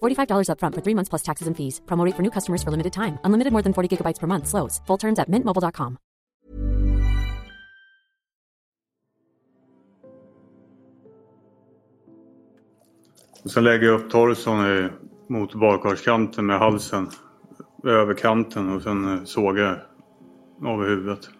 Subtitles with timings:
[0.00, 1.80] $45 upfront for three months plus taxes and fees.
[1.86, 3.18] Promo rate for new customers for limited time.
[3.24, 4.46] Unlimited more than 40 gigabytes per month.
[4.46, 4.80] Slows.
[4.86, 5.98] Full terms at mintmobile.com.
[13.44, 14.90] Sen lägger jag upp torson
[15.28, 17.10] mot badkarskanten med halsen
[17.84, 19.86] över kanten och sen eh, sågar
[20.60, 21.30] jag av huvudet.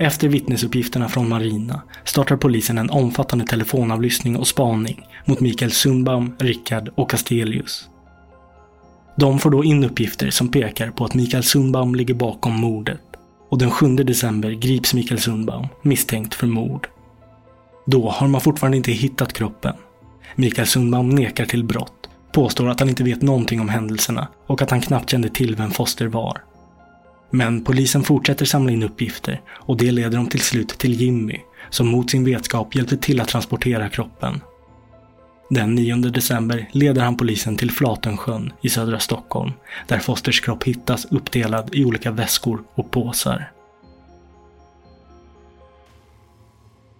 [0.00, 6.90] Efter vittnesuppgifterna från Marina startar polisen en omfattande telefonavlyssning och spaning mot Mikael Sundbaum, Rickard
[6.94, 7.88] och Castelius.
[9.16, 13.00] De får då in uppgifter som pekar på att Mikael Sundbaum ligger bakom mordet
[13.50, 16.88] och den 7 december grips Mikael Sundbaum misstänkt för mord.
[17.86, 19.74] Då har man fortfarande inte hittat kroppen.
[20.36, 24.70] Mikael Sundbaum nekar till brott, påstår att han inte vet någonting om händelserna och att
[24.70, 26.42] han knappt kände till vem Foster var.
[27.30, 31.88] Men polisen fortsätter samla in uppgifter och det leder dem till slut till Jimmy, som
[31.88, 34.40] mot sin vetskap hjälpte till att transportera kroppen.
[35.50, 39.52] Den 9 december leder han polisen till Flatensjön i södra Stockholm,
[39.88, 43.52] där Fosters kropp hittas uppdelad i olika väskor och påsar.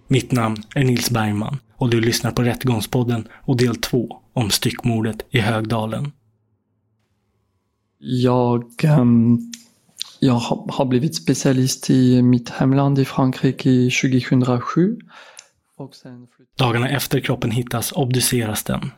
[0.08, 5.26] Mitt namn är Nils Bergman och du lyssnar på Rättegångspodden och del 2 om styckmordet
[5.30, 6.12] i Högdalen.
[7.98, 9.38] Jag, ehm,
[10.20, 10.34] jag
[10.68, 13.70] har blivit specialist i mitt hemland i Frankrike
[14.02, 14.96] 2007.
[15.76, 16.26] Och sen
[16.58, 18.90] Dagarna efter kroppen hittas obduceras den.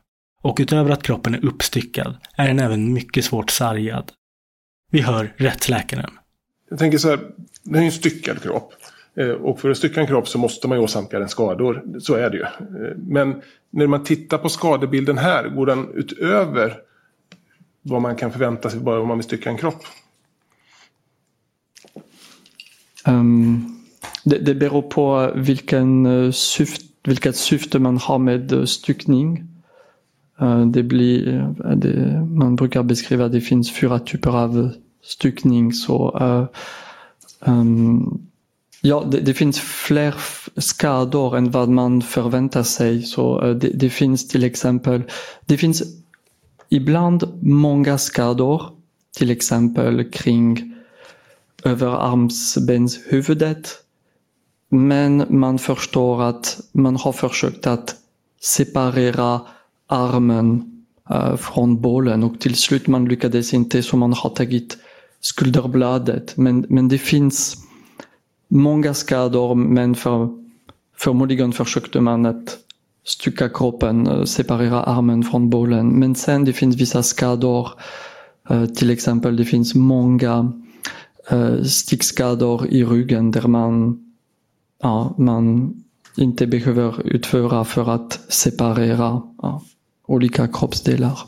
[0.43, 4.13] Och utöver att kroppen är uppstyckad är den även mycket svårt sargad.
[4.91, 6.11] Vi hör rättsläkaren.
[6.71, 7.21] Jag tänker så här,
[7.63, 8.73] det är en styckad kropp.
[9.17, 11.83] Eh, Och för att stycka en kropp så måste man ju åsamka den skador.
[12.01, 12.43] Så är det ju.
[12.43, 16.77] Eh, Men när man tittar på skadebilden här, går den utöver
[17.83, 19.83] vad man kan förvänta sig bara om man vill stycka en kropp?
[23.05, 23.69] Ehm,
[24.25, 29.45] det, det beror på vilken eh, syft, vilket syfte man har med eh, styckning.
[30.41, 34.71] Eh, det blir, det, man brukar beskriva att det finns fyra typer av
[35.03, 35.73] styckning.
[35.73, 36.47] Så, uh,
[37.51, 38.21] um,
[38.81, 40.15] ja, det, det finns fler
[40.57, 43.03] skador än vad man förväntar sig.
[43.03, 45.03] Så, uh, det, det finns till exempel,
[45.47, 45.83] det finns
[46.69, 48.63] ibland många skador,
[49.17, 50.72] till exempel kring
[51.65, 53.79] överarmsbenshuvudet.
[54.69, 57.95] Men man förstår att man har försökt att
[58.41, 59.41] separera
[59.87, 64.79] armen eh, från bollen och till slut man lyckades inte så man har tagit
[65.21, 66.37] skulderbladet.
[66.37, 67.57] Men, men det finns
[68.49, 70.29] många skador men för,
[70.97, 72.59] förmodligen försökte man att
[73.05, 75.89] stycka kroppen, eh, separera armen från bollen.
[75.89, 77.69] Men sen det finns vissa skador,
[78.51, 80.53] eh, till exempel det finns många
[81.65, 83.99] stickskador i ryggen där man,
[84.83, 85.75] ja, man
[86.17, 89.63] inte behöver utföra för att separera ja,
[90.07, 91.19] olika kroppsdelar.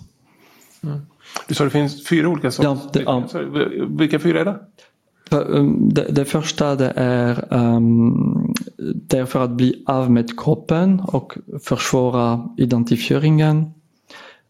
[1.48, 3.02] Du sa det finns fyra olika sorter.
[3.06, 3.86] Ja, det- ja.
[3.88, 4.58] Vilka fyra är det?
[5.30, 8.54] Um, Det, det första det är um,
[8.94, 13.70] därför att bli av med kroppen och försvåra identifieringen.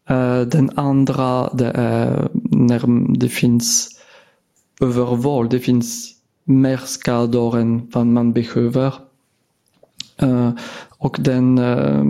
[0.09, 2.81] Eh, den andra det är när
[3.19, 3.94] det finns
[4.81, 6.11] övervåld, det finns
[6.43, 8.93] mer skador än vad man behöver.
[10.23, 10.51] Uh,
[10.97, 12.03] och den, uh,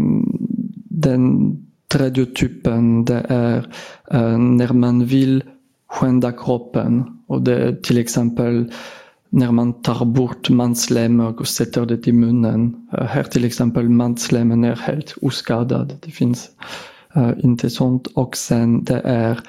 [0.76, 1.56] den
[1.88, 3.58] tredje typen det är
[4.14, 5.44] uh, när man vill
[5.88, 8.72] skända kroppen Och det är till exempel
[9.30, 12.90] när man tar bort manslem och sätter det i munnen.
[12.98, 15.94] Eh, här till exempel manslemmen är helt oskadad.
[16.02, 16.50] Det finns
[17.18, 18.08] uh, inte sånt.
[18.08, 19.40] Och sen det är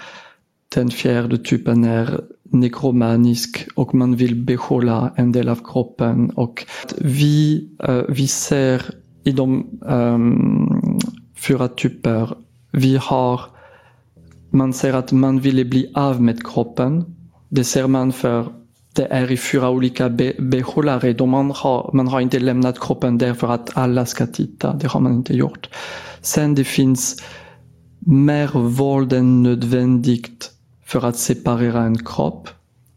[0.75, 2.21] den fjärde typen är
[2.51, 6.31] nekromanisk och man vill behålla en del av kroppen.
[6.31, 6.67] Och
[6.99, 8.83] vi, uh, vi ser
[9.25, 10.99] i de um,
[11.37, 12.37] fyra typer,
[12.73, 13.41] vi har,
[14.51, 17.05] man ser att man vill bli av med kroppen.
[17.49, 18.53] Det ser man för
[18.93, 21.13] det är i fyra olika be behållare.
[21.13, 24.75] De man, har, man har inte lämnat kroppen där för att alla ska titta.
[24.75, 25.69] Det har man inte gjort.
[26.21, 27.23] Sen det finns
[27.99, 30.56] mer våld än nödvändigt
[30.87, 32.49] för att separera en kropp.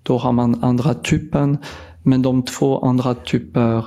[0.03, 1.57] Då har man andra typen.
[2.03, 3.85] Men de två andra typer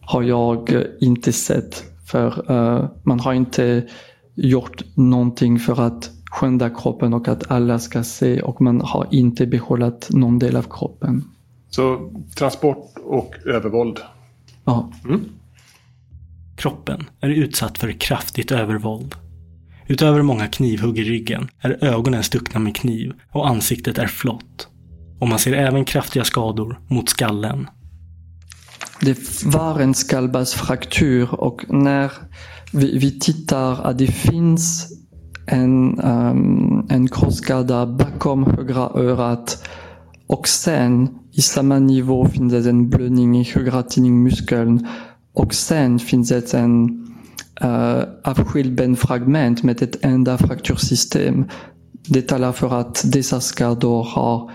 [0.00, 1.84] har jag inte sett.
[2.06, 3.88] För uh, man har inte
[4.34, 9.46] gjort någonting för att skända kroppen och att alla ska se och man har inte
[9.46, 11.24] behållit någon del av kroppen.
[11.70, 14.00] Så transport och övervåld?
[14.64, 14.92] Ja.
[15.04, 15.24] Mm.
[16.56, 19.14] Kroppen är utsatt för kraftigt övervåld.
[19.88, 24.68] Utöver många knivhugg i ryggen är ögonen stuckna med kniv och ansiktet är flott.
[25.20, 27.66] Och man ser även kraftiga skador mot skallen.
[29.00, 32.12] Det var en skallbassfraktur och när
[32.72, 34.92] vi, vi tittar att det finns
[35.46, 39.68] en, um, en krossskada bakom högra örat
[40.26, 44.86] och sen i samma nivå finns det en blödning i högra tinningmuskeln.
[45.32, 47.07] och sen finns det en
[47.64, 51.44] uh, avskild benfragment med ett enda fraktursystem.
[52.08, 54.50] Det talar för att dessa skador har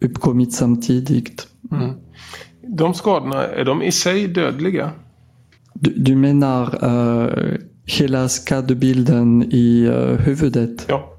[0.00, 1.48] uppkommit samtidigt.
[1.72, 1.90] Mm.
[2.62, 4.90] De skadorna, är de i sig dödliga?
[5.74, 7.56] Du, du menar uh,
[7.86, 10.86] hela skadebilden i uh, huvudet?
[10.88, 11.16] Ja.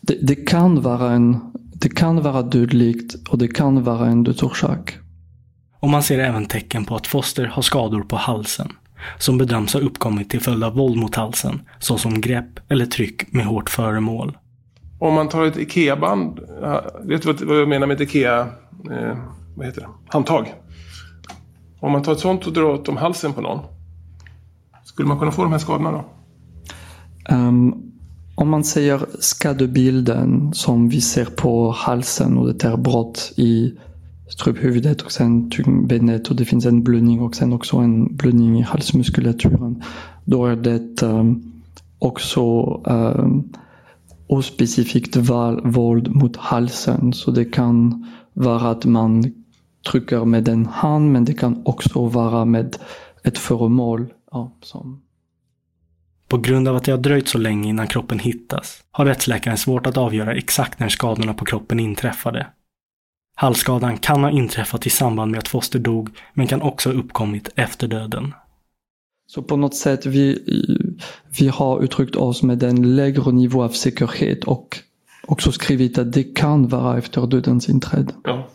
[0.00, 4.98] Det, det, kan vara en, det kan vara dödligt och det kan vara en dödsorsak.
[5.80, 8.68] Och man ser även tecken på att Foster har skador på halsen
[9.18, 13.46] som bedöms ha uppkommit till följd av våld mot halsen, såsom grepp eller tryck med
[13.46, 14.36] hårt föremål.
[14.98, 16.40] Om man tar ett IKEA-band,
[17.02, 18.40] vet du vad jag menar med ett IKEA,
[18.90, 19.18] eh,
[19.56, 20.54] vad heter det, handtag?
[21.80, 23.60] Om man tar ett sånt och drar åt om halsen på någon,
[24.84, 26.04] skulle man kunna få de här skadorna då?
[27.34, 27.92] Um,
[28.34, 33.74] om man säger skadebilden som vi ser på halsen och det är brott i
[34.28, 38.62] struphuvudet och sen tyngdbenet och det finns en blödning och sen också en blödning i
[38.62, 39.82] halsmuskulaturen.
[40.24, 41.52] Då är det um,
[41.98, 42.42] också
[42.84, 43.52] um,
[44.26, 45.16] ospecifikt
[45.64, 47.12] våld mot halsen.
[47.12, 49.34] Så det kan vara att man
[49.90, 52.76] trycker med en hand men det kan också vara med
[53.24, 54.12] ett föremål.
[54.30, 55.02] Ja, som...
[56.28, 59.86] På grund av att det har dröjt så länge innan kroppen hittas har rättsläkaren svårt
[59.86, 62.46] att avgöra exakt när skadorna på kroppen inträffade.
[63.38, 67.48] Halsskadan kan ha inträffat i samband med att Foster dog men kan också ha uppkommit
[67.56, 68.34] efter döden.
[69.26, 70.42] Så på något sätt vi,
[71.38, 74.78] vi har uttryckt oss med en lägre nivå av säkerhet och
[75.26, 78.12] också skrivit att det kan vara efter dödens inträde.
[78.24, 78.48] Ja.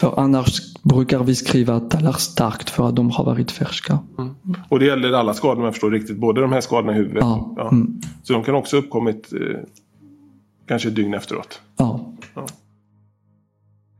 [0.00, 3.98] För annars brukar vi skriva att talar starkt för att de har varit färska.
[4.18, 4.34] Mm.
[4.68, 6.16] Och det gäller alla skador om jag förstår riktigt.
[6.16, 7.20] Både de här skadorna i huvudet.
[7.20, 7.54] Ja.
[7.56, 7.68] ja.
[7.68, 8.00] Mm.
[8.22, 9.60] Så de kan också ha uppkommit eh,
[10.66, 11.60] kanske ett dygn efteråt.
[11.76, 12.03] Ja.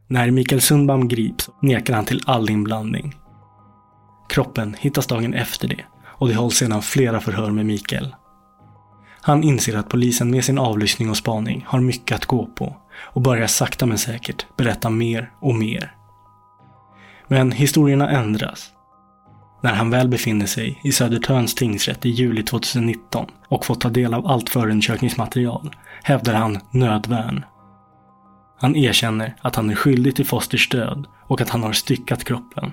[0.09, 3.15] När Mikael Sundbaum grips nekar han till all inblandning.
[4.29, 8.15] Kroppen hittas dagen efter det och det hålls sedan flera förhör med Mikael.
[9.21, 13.21] Han inser att polisen med sin avlyssning och spaning har mycket att gå på och
[13.21, 15.95] börjar sakta men säkert berätta mer och mer.
[17.29, 18.71] Men historierna ändras.
[19.63, 24.15] När han väl befinner sig i Södertörns tingsrätt i juli 2019 och fått ta del
[24.15, 27.45] av allt förundersökningsmaterial hävdar han nödvärn.
[28.57, 32.73] Han erkänner att han är skyldig till Fosters död och att han har styckat kroppen.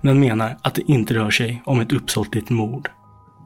[0.00, 2.90] Men menar att det inte rör sig om ett uppsåtligt mord.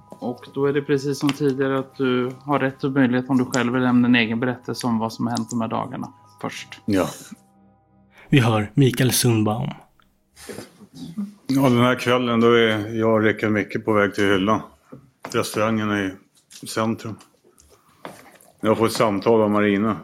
[0.08, 3.44] Och då är det precis som tidigare att du har rätt och möjlighet om du
[3.44, 6.80] själv vill lämna en egen berättelse om vad som har hänt de här dagarna först.
[6.84, 7.08] Ja.
[8.28, 9.70] Vi hör Mikael Sundbaum.
[11.46, 14.62] Ja, den här kvällen då är jag och Rickard Micke på väg till Hylla.
[15.32, 15.92] Restaurangen
[16.62, 17.16] i centrum.
[18.60, 19.96] Jag får ett samtal av Marina.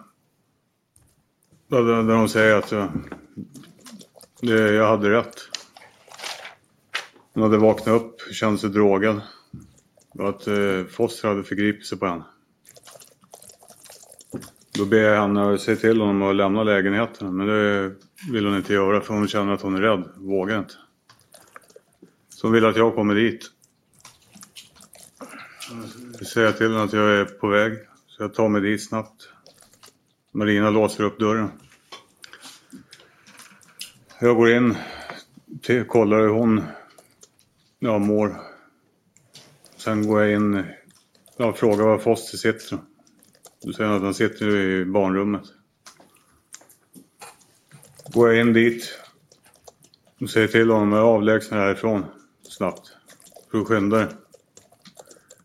[1.72, 2.90] Där, hon säger att jag,
[4.40, 5.34] det, jag hade rätt.
[7.34, 9.20] Hon hade vaknat upp, känt sig drogad.
[10.08, 12.24] Och att eh, Foster hade förgripit sig på henne.
[14.74, 17.36] Då ber jag henne säga till honom att lämna lägenheten.
[17.36, 17.94] Men det
[18.32, 20.04] vill hon inte göra för hon känner att hon är rädd.
[20.16, 20.74] Vågar inte.
[22.28, 23.50] Så hon vill att jag kommer dit.
[26.18, 27.72] Jag säger till henne att jag är på väg.
[28.06, 29.31] Så jag tar mig dit snabbt.
[30.34, 31.50] Marina låser upp dörren.
[34.20, 34.76] Jag går in,
[35.62, 36.62] till, kollar hur hon
[37.78, 38.40] ja, mår.
[39.76, 40.64] Sen går jag in
[41.36, 42.78] och frågar var Foster sitter.
[43.62, 45.44] Då säger han att han sitter i barnrummet.
[48.06, 48.98] Går jag in dit
[50.20, 52.04] och säger till honom att avlägsna härifrån
[52.42, 52.96] snabbt.
[53.50, 54.08] För att skynda dig.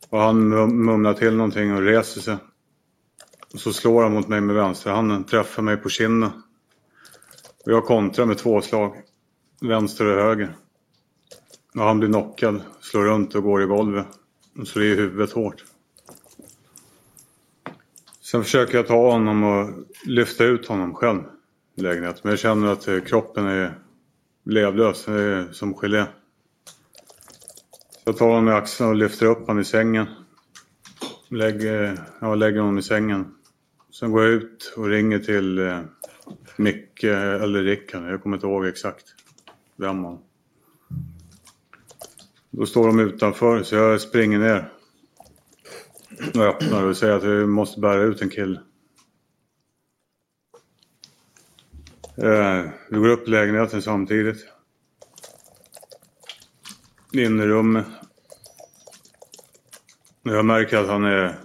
[0.09, 0.47] Och han
[0.85, 2.37] mumlar till någonting och reser sig.
[3.57, 6.29] Och så slår han mot mig med vänsterhanden, träffar mig på kinden.
[7.65, 8.95] Och jag kontrar med två slag.
[9.61, 10.55] Vänster och höger.
[11.75, 14.07] Och han blir knockad, slår runt och går i golvet.
[14.59, 15.63] Och slår i huvudet hårt.
[18.21, 19.69] Sen försöker jag ta honom och
[20.05, 21.21] lyfta ut honom själv
[21.75, 22.21] i lägenheten.
[22.23, 23.79] Men jag känner att eh, kroppen är
[24.43, 26.05] levlös, det är som gelé.
[28.05, 30.07] Jag tar honom i axeln och lyfter upp honom i sängen.
[31.29, 33.33] Lägger, ja, lägger honom i sängen.
[33.99, 35.81] Sen går jag ut och ringer till eh,
[36.55, 38.11] Micke eller Rickard.
[38.11, 39.05] Jag kommer inte ihåg exakt
[39.75, 40.19] vem han.
[42.49, 44.73] Då står de utanför så jag springer ner.
[46.35, 48.61] Och öppnar och säger att vi måste bära ut en kille.
[52.17, 54.47] Eh, vi går upp i lägenheten samtidigt.
[57.11, 57.85] In i rummet.
[60.23, 61.39] Jag märker att han är...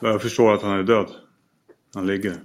[0.00, 1.25] Jag förstår att han är död.
[1.96, 2.36] Han ligger.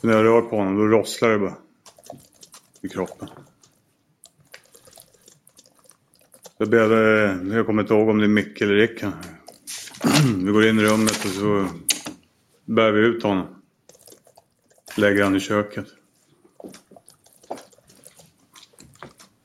[0.00, 1.56] När jag rör på honom då rosslar det bara.
[2.82, 3.28] I kroppen.
[6.58, 9.02] Jag, ber, eh, jag kommer inte ihåg om det är Micke eller Rick.
[10.44, 11.66] Vi går in i rummet och så
[12.64, 13.62] bär vi ut honom.
[14.96, 15.86] Lägger han i köket.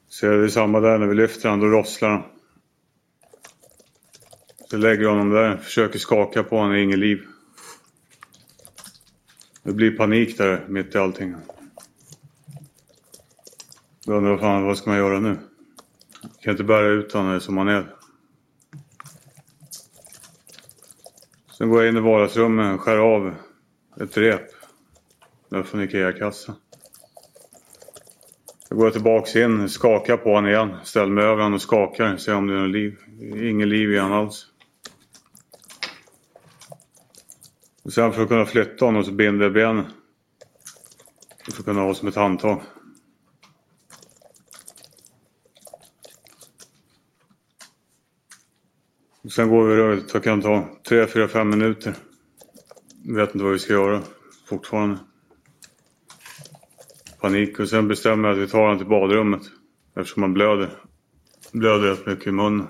[0.10, 2.24] Ser det är samma där när vi lyfter honom, då rosslar han.
[4.70, 7.26] Så lägger jag honom där, försöker skaka på honom, inget liv.
[9.70, 11.36] Det blir panik där mitt i allting.
[14.06, 15.38] Jag undrar vad fan, vad ska man göra nu?
[16.22, 17.96] Jag kan inte bära ut honom som han är.
[21.58, 23.36] Sen går jag in i vardagsrummet och skär av
[24.02, 24.48] ett rep.
[25.50, 26.56] Där från Ikea-kassan.
[28.70, 32.36] Jag går tillbaks in, skakar på honom igen, ställer mig över honom och skakar, ser
[32.36, 32.98] om det är något liv.
[33.50, 34.48] Inget liv i honom alls.
[37.79, 39.86] Och sen för att kunna flytta honom så binder jag benen.
[41.44, 42.62] För att kunna ha som ett handtag.
[49.22, 50.14] Och sen går vi rörligt.
[50.14, 51.96] det kan ta 3, 4, 5 minuter.
[53.06, 54.02] Vet inte vad vi ska göra
[54.46, 55.00] fortfarande.
[57.20, 59.42] Panik och sen bestämmer jag att vi tar honom till badrummet.
[59.96, 60.70] Eftersom han blöder.
[61.52, 62.68] Blöder rätt mycket i munnen.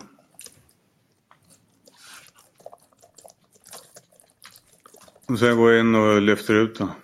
[5.30, 6.96] Och sen går jag in och lyfter ut honom.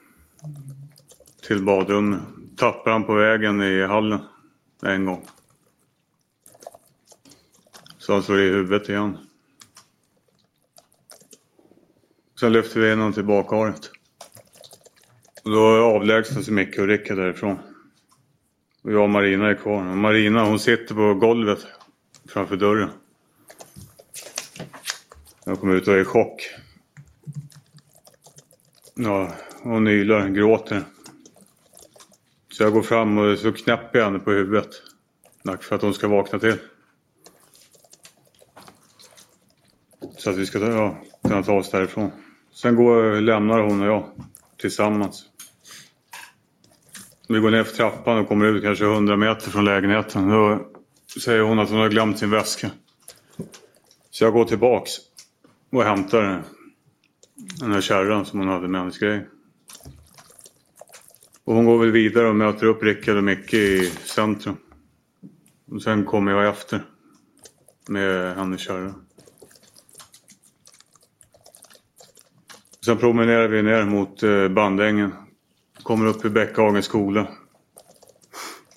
[1.47, 2.21] Till badrummet.
[2.57, 4.19] Tappar han på vägen i hallen.
[4.83, 5.25] En gång.
[7.97, 9.17] Så han slår i huvudet igen.
[12.39, 13.91] Sen lyfter vi in honom till badkaret.
[15.43, 17.57] Och då avlägsnar sig Micke och Rickard därifrån.
[18.81, 19.89] Och jag och Marina är kvar.
[19.89, 21.59] Och Marina hon sitter på golvet
[22.29, 22.89] framför dörren.
[25.45, 26.64] Jag kommer ut och är i chock.
[28.97, 30.83] Ja, hon nylar, gråter.
[32.51, 34.69] Så jag går fram och så knäpper jag henne på huvudet.
[35.59, 36.57] För att hon ska vakna till.
[40.17, 42.11] Så att vi ska ja, kunna ta oss därifrån.
[42.53, 44.09] Sen går, lämnar hon och jag
[44.57, 45.23] tillsammans.
[47.27, 50.29] Vi går ner för trappan och kommer ut kanske 100 meter från lägenheten.
[50.29, 50.71] Då
[51.23, 52.71] säger hon att hon har glömt sin väska.
[54.11, 54.91] Så jag går tillbaks
[55.71, 56.43] och hämtar den
[57.35, 59.29] den här kärran som hon hade med hennes grejer.
[61.43, 64.57] Och hon går väl vidare och möter upp Rickard och Micke i centrum.
[65.71, 66.85] Och sen kommer jag efter
[67.89, 68.93] med hennes kärra.
[72.85, 75.13] Sen promenerar vi ner mot eh, Bandängen.
[75.83, 77.27] Kommer upp i Bäckhagens skola.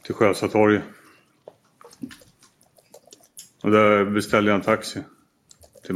[0.02, 0.82] Till Sjösatorget.
[3.62, 5.02] Och där beställer jag en taxi
[5.86, 5.94] till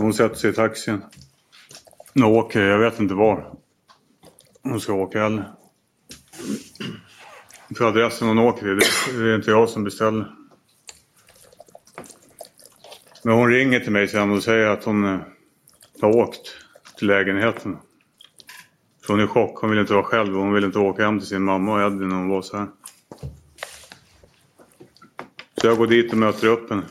[0.00, 1.02] Hon sätter sig i taxin.
[2.12, 3.52] Nu åker jag vet inte var.
[4.62, 5.50] Hon ska åka heller.
[7.76, 10.34] För adressen hon åker till, det är inte jag som beställer.
[13.24, 15.20] Men hon ringer till mig sen och säger att hon eh,
[16.00, 16.56] har åkt
[16.98, 17.76] till lägenheten.
[19.06, 19.58] För hon är i chock.
[19.60, 22.08] Hon vill inte vara själv hon vill inte åka hem till sin mamma och Edvin
[22.08, 22.68] när hon var så här.
[25.60, 26.82] Så jag går dit och möter upp henne.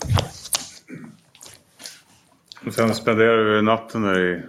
[2.68, 4.44] Men sen spenderar vi natten där i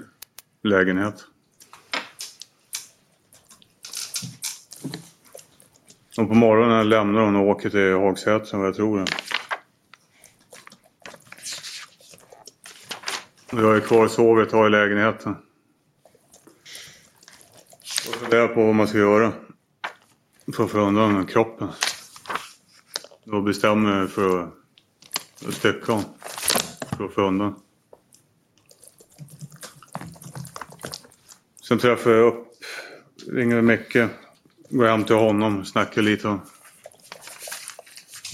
[0.63, 1.25] lägenhet?
[6.19, 9.05] Och på morgonen lämnar hon och åker till Hagsätra, vad jag tror
[13.53, 15.37] Vi har ju kvar sovet har i lägenheten.
[18.09, 19.33] Och funderar på vad man ska göra.
[20.55, 21.69] För att få undan kroppen.
[23.25, 24.43] Då bestämmer jag för
[25.49, 26.11] att stycka honom.
[26.97, 27.55] För att få undan.
[31.69, 32.47] Sen träffar jag upp,
[33.27, 33.97] ringer Micke,
[34.71, 36.41] går hem till honom, snackar lite om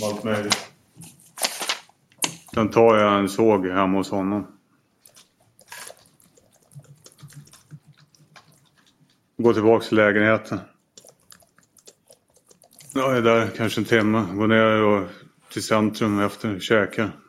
[0.05, 0.71] allt möjligt.
[2.55, 4.47] Sen tar jag en såg hemma hos honom.
[9.37, 10.61] Går tillbaks till lägenheten.
[12.95, 14.27] Jag är där kanske en timme.
[14.35, 15.09] Går ner och
[15.53, 17.21] till centrum efter käkar.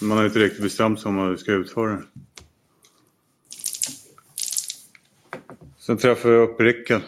[0.00, 2.02] Man har inte riktigt bestämt sig om vad vi ska utföra det.
[5.86, 7.02] Sen träffar jag upp Rickard.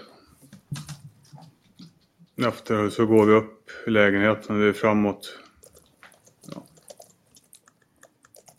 [2.46, 4.60] Efter så går vi upp i lägenheten.
[4.60, 5.38] Det är framåt.
[6.54, 6.66] Ja.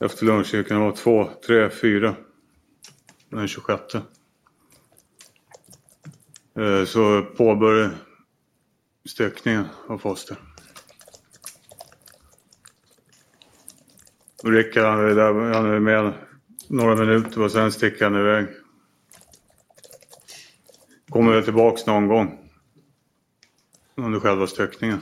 [0.06, 2.16] Efter lunch det kan det vara två, tre, fyra.
[3.30, 3.96] Den 26.
[6.56, 7.92] Eh, så påbörjar
[9.10, 10.38] styckningen av foster.
[14.44, 16.14] Rickard han är, där, han är med
[16.68, 18.65] några minuter och sen sticker han iväg.
[21.16, 22.50] Kommer väl tillbaks någon gång.
[23.96, 25.02] Under själva styckningen.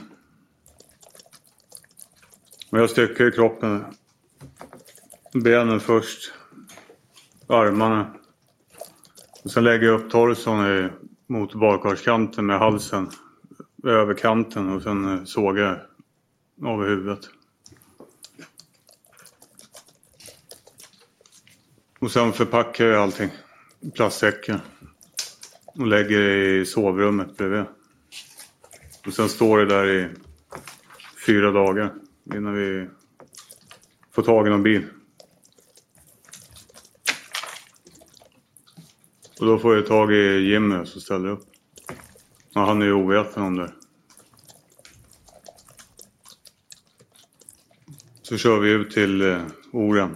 [2.70, 3.84] Men jag styckar kroppen.
[5.32, 6.32] Benen först.
[7.46, 8.14] Armarna.
[9.44, 10.88] Och sen lägger jag upp torson i,
[11.26, 13.10] mot bakgårdskanten med halsen.
[13.84, 15.88] Över kanten och sen eh, sågar
[16.58, 17.30] jag av huvudet.
[21.98, 23.30] Och sen förpackar jag allting
[23.80, 24.60] i plastsäckar.
[25.78, 27.64] Och lägger det i sovrummet bredvid.
[29.06, 30.08] Och sen står det där i
[31.26, 31.94] fyra dagar
[32.34, 32.88] innan vi
[34.12, 34.86] får tag i någon bil.
[39.40, 41.44] Och då får jag tag i Jimmy som ställer upp.
[42.54, 43.72] Och han är ju ovetande om det.
[48.22, 50.14] Så kör vi ut till eh, Oren.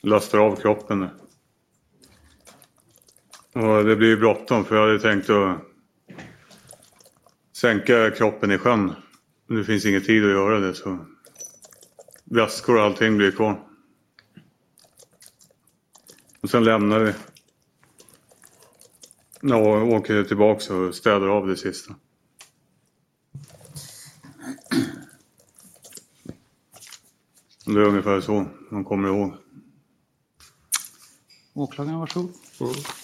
[0.00, 1.14] Lastar av kroppen där.
[3.58, 5.60] Och det blir ju bråttom för jag hade tänkt att
[7.52, 8.92] sänka kroppen i sjön.
[9.46, 11.06] Men det finns ingen tid att göra det så
[12.24, 13.60] väskor och allting blir kvar.
[16.40, 17.14] Och sen lämnar vi.
[19.40, 21.94] Ja, och åker tillbaka och städar av det sista.
[27.66, 29.34] Det är ungefär så man kommer ihåg.
[31.54, 32.30] Åklagaren, varsågod.
[32.60, 32.97] Eh,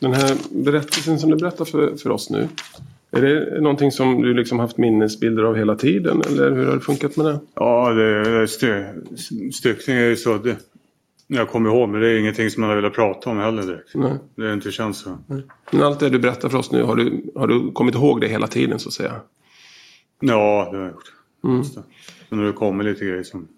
[0.00, 2.48] Den här berättelsen som du berättar för, för oss nu.
[3.10, 6.22] Är det någonting som du liksom haft minnesbilder av hela tiden?
[6.26, 7.40] Eller hur har det funkat med det?
[7.54, 9.02] Ja, det, styr,
[9.52, 10.38] styckning är ju så.
[10.38, 10.56] Det,
[11.26, 13.94] jag kommer ihåg, men det är ingenting som man har velat prata om heller direkt.
[13.94, 14.18] Nej.
[14.34, 15.18] Det har inte känts så.
[15.70, 18.28] Men allt det du berättar för oss nu, har du, har du kommit ihåg det
[18.28, 19.20] hela tiden så att säga?
[20.20, 21.12] Ja, det har jag gjort.
[21.44, 21.62] Mm.
[22.28, 23.48] Men det kommit lite grejer som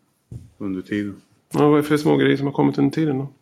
[0.59, 1.17] under tiden.
[1.55, 3.33] Ja, vad är det för små grejer som har kommit under tiden då?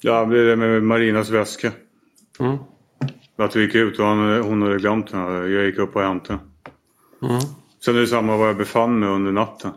[0.00, 1.72] Ja, det är det med Marinas väska.
[2.40, 2.58] Mm.
[3.36, 5.20] Att vi gick ut och hon, hon hade glömt den.
[5.52, 6.38] Jag gick upp och hämtade
[7.20, 7.30] den.
[7.30, 7.42] Mm.
[7.84, 9.72] Sen är det samma vad jag befann mig under natten.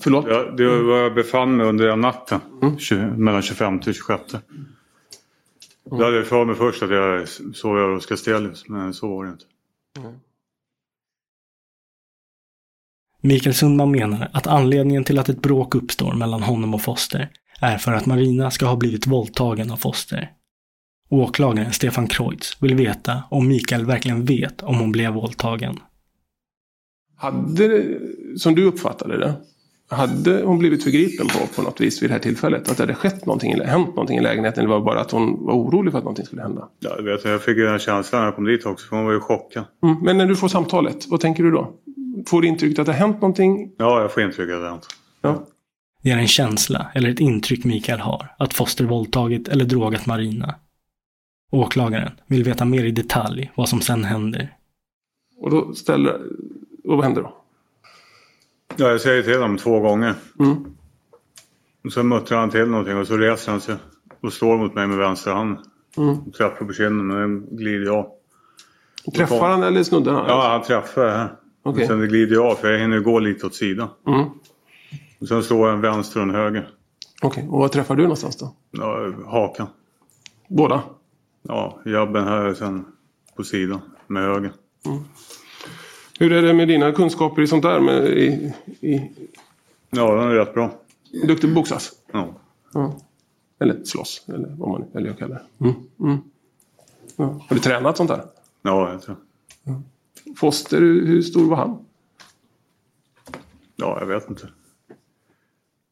[0.00, 0.24] Förlåt?
[0.28, 2.40] Ja, det var vad jag befann mig under den natten.
[2.78, 4.22] 20, mellan 25 och 26.
[5.84, 8.68] Då hade jag för mig först att jag sov över hos Castellius.
[8.68, 9.44] Men så var det inte.
[13.24, 17.28] Mikael Sundman menar att anledningen till att ett bråk uppstår mellan honom och Foster
[17.60, 20.30] är för att Marina ska ha blivit våldtagen av Foster.
[21.08, 25.78] Åklagaren Stefan Kreutz vill veta om Mikael verkligen vet om hon blev våldtagen.
[27.16, 27.98] Hade, det-
[28.38, 29.34] som du uppfattade det,
[29.92, 32.70] hade hon blivit förgripen på, på något vis vid det här tillfället?
[32.70, 34.58] Att det hade skett någonting, eller hänt någonting i lägenheten?
[34.58, 36.68] Eller var det bara att hon var orolig för att någonting skulle hända?
[36.80, 38.88] Ja, jag, vet, jag fick ju den känslan när jag kom dit också.
[38.88, 39.64] För hon var ju chockad.
[39.82, 39.96] Mm.
[40.02, 41.72] Men när du får samtalet, vad tänker du då?
[42.26, 43.72] Får du intrycket att det har hänt någonting?
[43.76, 44.86] Ja, jag får intrycket att det har hänt.
[45.22, 45.46] Ja.
[46.02, 50.54] Det är en känsla eller ett intryck Mikael har att Foster våldtagit eller drogat Marina.
[51.52, 54.56] Åklagaren vill veta mer i detalj vad som sen händer.
[55.36, 56.14] Och då ställer...
[56.84, 57.41] Och vad händer då?
[58.76, 60.14] Ja, jag säger till honom två gånger.
[60.38, 60.64] Mm.
[61.84, 63.76] Och så muttrar han till någonting och så reser han sig
[64.20, 65.58] och slår mot mig med vänster hand.
[65.96, 66.32] Mm.
[66.32, 68.06] Träffar på kinden men den glider jag.
[69.14, 70.26] Träffar han eller snuddar han?
[70.28, 71.32] Ja, han träffar här.
[71.62, 71.82] Okej.
[71.82, 73.88] Och sen glider jag av för jag hinner gå lite åt sidan.
[74.06, 74.24] Mm.
[75.20, 76.68] Och sen slår jag en vänster och en höger.
[77.22, 78.54] Okej, och var träffar du någonstans då?
[78.70, 79.66] Ja, hakan.
[80.48, 80.82] Båda?
[81.42, 82.84] Ja, jabben här sen
[83.36, 84.52] på sidan med höger.
[86.22, 87.80] Hur är det med dina kunskaper i sånt där?
[87.80, 89.10] Med, i, i,
[89.90, 90.70] Ja, den är rätt bra.
[91.26, 91.92] duktig på boxas?
[92.12, 92.34] Ja.
[92.74, 92.96] Ja.
[93.58, 95.64] Eller slåss, eller vad man väljer att kalla det.
[95.64, 95.74] Mm.
[96.00, 96.18] Mm.
[97.16, 97.24] Ja.
[97.24, 98.22] Har du tränat sånt där?
[98.62, 99.16] Ja, jag tror.
[100.36, 101.84] Foster, hur stor var han?
[103.76, 104.48] Ja, jag vet inte.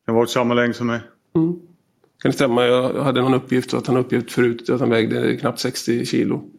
[0.06, 1.00] Han varit samma längd som mig.
[1.32, 2.66] Kan det stämma?
[2.66, 6.50] Jag hade någon uppgift att han uppgett förut att han vägde knappt 60 kilo.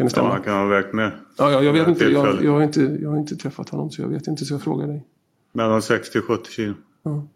[0.00, 0.32] Kan det Ja, stämma?
[0.32, 1.20] han kan ha vägt mer.
[1.36, 2.04] Ja, jag, jag vet Ja, inte.
[2.04, 2.98] Jag, jag, har inte.
[3.02, 5.06] jag har inte träffat honom så jag vet inte så jag frågar dig.
[5.52, 6.74] Mellan 60-70 kilo.
[7.04, 7.28] Kunde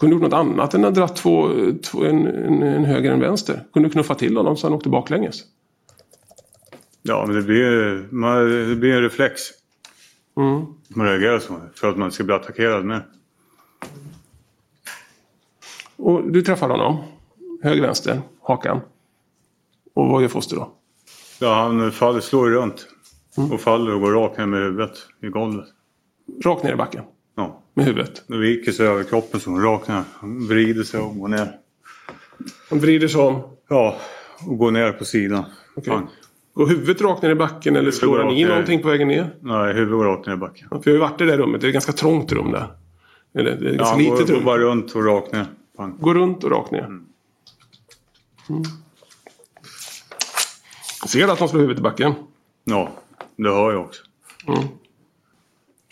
[0.00, 1.48] du gjort något annat än att dra två,
[1.82, 3.64] två, en, en, en höger och en vänster?
[3.72, 5.42] Kunde du knuffa till honom så han åkte baklänges?
[7.02, 9.40] Ja, men det blir, man, det blir en reflex.
[10.36, 10.64] Mm.
[10.88, 11.60] Man reagerar så.
[11.74, 13.02] För att man ska bli attackerad med.
[15.96, 16.96] Och du träffar honom.
[17.62, 18.80] Höger, vänster, hakan.
[19.94, 20.72] Och vad gör Foster då?
[21.40, 22.86] Ja, han faller, slår runt.
[23.52, 25.64] Och faller och går rakt ner med huvudet i golvet.
[26.44, 27.04] Rakt ner i backen.
[27.36, 27.62] Ja.
[27.74, 28.22] Med huvudet.
[28.26, 30.02] Då viker sig över kroppen så rakt ner.
[30.14, 31.56] Han vrider sig och går ner.
[32.70, 33.42] Han vrider sig om.
[33.68, 33.96] Ja,
[34.46, 35.44] och går ner på sidan.
[35.86, 36.08] Fan.
[36.54, 39.34] Går huvudet rakt ner i backen eller slår han i någonting på vägen ner?
[39.40, 40.68] Nej, huvudet går rakt ner i backen.
[40.70, 41.60] Ja, För jag har ju varit i det där rummet.
[41.60, 42.66] Det är ett ganska trångt rum där.
[43.38, 44.44] Eller det är Ja, ganska han litet går, går rum.
[44.44, 45.46] bara runt och rakt ner.
[45.76, 45.96] Pang.
[46.00, 46.84] Går runt och rakt ner.
[46.84, 47.04] Mm.
[51.06, 52.12] Ser du att han slår huvudet i backen?
[52.64, 52.92] Ja,
[53.36, 54.02] det hör jag också.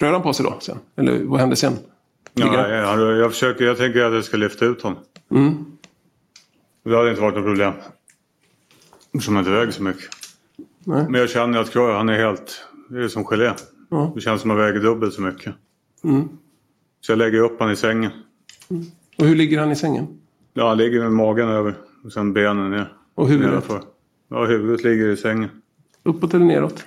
[0.00, 0.78] Rör han på sig då sen?
[0.96, 1.78] Eller vad händer sen?
[2.34, 3.00] Ja, han?
[3.00, 4.98] jag, jag, försöker, jag tänker att jag ska lyfta ut honom.
[5.30, 5.64] Mm.
[6.84, 7.72] Det hade inte varit något problem.
[9.20, 10.04] Som inte väger så mycket.
[10.84, 11.06] Nej.
[11.08, 12.66] Men jag känner att Kroy, han är helt...
[12.88, 13.52] Det är som gelé.
[13.90, 14.12] Ja.
[14.14, 15.54] Det känns som att han väger dubbelt så mycket.
[16.04, 16.28] Mm.
[17.00, 18.10] Så jag lägger upp honom i sängen.
[19.18, 20.06] Och hur ligger han i sängen?
[20.54, 21.74] Ja, han ligger med magen över.
[22.04, 22.92] Och sen benen ner.
[23.14, 23.48] Och huvudet?
[23.48, 23.82] Nedanför.
[24.32, 25.50] Ja, huvudet ligger i sängen.
[26.02, 26.84] Uppåt eller neråt?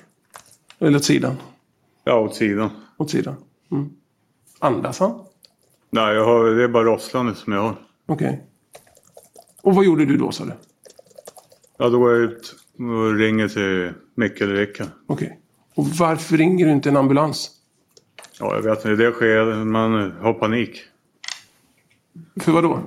[0.79, 1.35] Eller åt sidan?
[2.03, 2.69] Ja, åt sidan.
[2.97, 3.35] Åt sidan.
[3.71, 3.89] Mm.
[4.59, 5.19] Andas han?
[5.89, 7.75] Nej, jag har, det är bara rosslande som jag har.
[8.05, 8.43] Okej.
[9.61, 10.51] Och vad gjorde du då sa du?
[11.77, 14.87] Ja, då går jag ut och ringer till Micke eller Rickard.
[15.07, 15.39] Okej.
[15.75, 17.51] Och varför ringer du inte en ambulans?
[18.39, 19.03] Ja, jag vet inte.
[19.03, 20.81] Det skedet man har panik.
[22.41, 22.79] För vad då?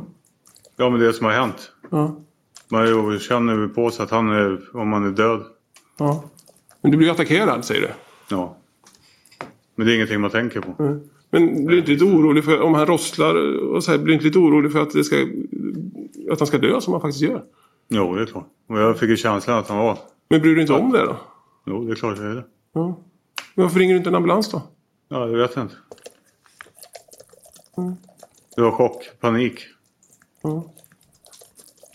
[0.77, 1.73] Ja, men det som har hänt.
[1.91, 2.25] Ja.
[2.71, 5.43] Man känner ju på sig att han är, om han är död.
[5.99, 6.25] ja.
[6.81, 7.89] Men du blir attackerad säger du?
[8.31, 8.57] Ja.
[9.75, 10.75] Men det är ingenting man tänker på.
[11.31, 13.35] Men blir du inte lite orolig för om han rosslar
[13.69, 15.17] och så här, blir du inte lite orolig för att, det ska,
[16.31, 17.45] att han ska dö som han faktiskt gör?
[17.89, 18.47] Jo, det är klart.
[18.69, 19.99] Och jag fick ju känslan att han var.
[20.29, 21.17] Men bryr du dig inte om det då?
[21.67, 22.45] Jo, det är klart jag är det.
[22.73, 22.99] Ja.
[23.55, 24.63] Men varför ringer du inte en ambulans då?
[25.09, 25.75] Ja, det vet jag inte.
[28.57, 29.61] Det var chock, panik.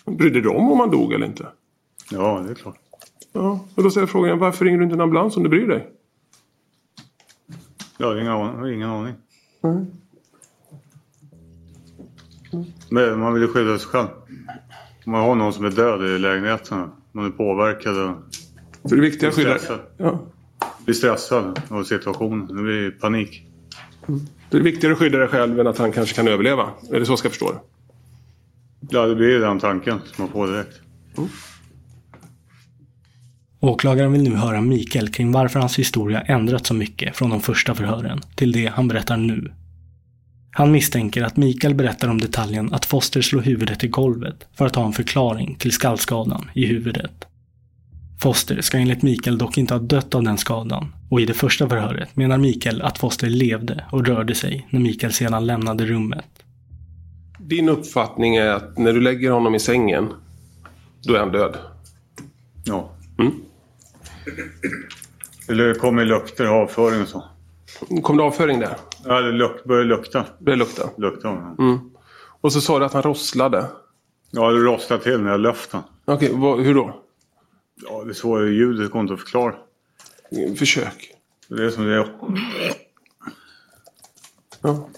[0.06, 1.48] Brydde du dig om om han dog eller inte?
[2.12, 2.80] Ja, det är klart.
[3.34, 3.66] Ja.
[3.76, 5.90] Och då ställer jag frågan, varför ringer du inte en ambulans om du bryr dig?
[7.98, 8.54] Jag har ingen aning.
[8.56, 9.14] Jag har ingen aning.
[12.90, 14.08] Men man vill ju skydda sig själv.
[15.06, 16.90] Om man har någon som är död i lägenheten.
[17.12, 18.16] Man är påverkad och
[18.90, 19.80] Så det viktiga är att skydda stressad.
[19.98, 20.20] ja.
[20.86, 22.48] Blir stressad av situationen.
[22.48, 23.48] Det blir panik.
[24.50, 26.70] Det är viktigare att skydda dig själv än att han kanske kan överleva.
[26.92, 27.60] Är det så jag ska förstå det?
[28.90, 30.82] Ja, det blir ju den tanken som man får direkt.
[31.16, 31.28] Oh.
[33.60, 37.76] Åklagaren vill nu höra Mikael kring varför hans historia ändrat så mycket från de första
[37.76, 39.54] förhören till det han berättar nu.
[40.52, 44.76] Han misstänker att Mikael berättar om detaljen att Foster slår huvudet i golvet för att
[44.76, 47.26] ha en förklaring till skallskadan i huvudet.
[48.20, 51.70] Foster ska enligt Mikael dock inte ha dött av den skadan och i det första
[51.70, 56.43] förhöret menar Mikael att Foster levde och rörde sig när Mikael sedan lämnade rummet.
[57.48, 60.14] Din uppfattning är att när du lägger honom i sängen,
[61.08, 61.58] då är han död.
[62.66, 62.92] Ja.
[63.20, 63.34] Mm.
[65.48, 67.24] Det kommer lukter avföring och så.
[68.02, 68.78] Kom det avföring där?
[69.06, 70.26] Ja, det luk, börjar lukta.
[70.40, 70.90] Luktar.
[70.98, 71.68] lukta av den.
[71.68, 71.80] Mm.
[72.42, 73.66] Och så sa du att han rosslade.
[74.32, 75.80] Ja, det rostade till när jag löfte.
[76.06, 77.04] Okej, vad, hur då?
[77.90, 79.56] Ja, det så ljudet går inte att förklara.
[80.58, 81.14] Försök.
[81.48, 82.08] Det är som det är.
[84.64, 84.90] Ja.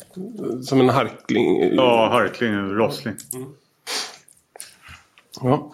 [0.64, 1.76] Som en harkling.
[1.76, 3.16] Ja, harkling, rossling.
[5.42, 5.72] Ja.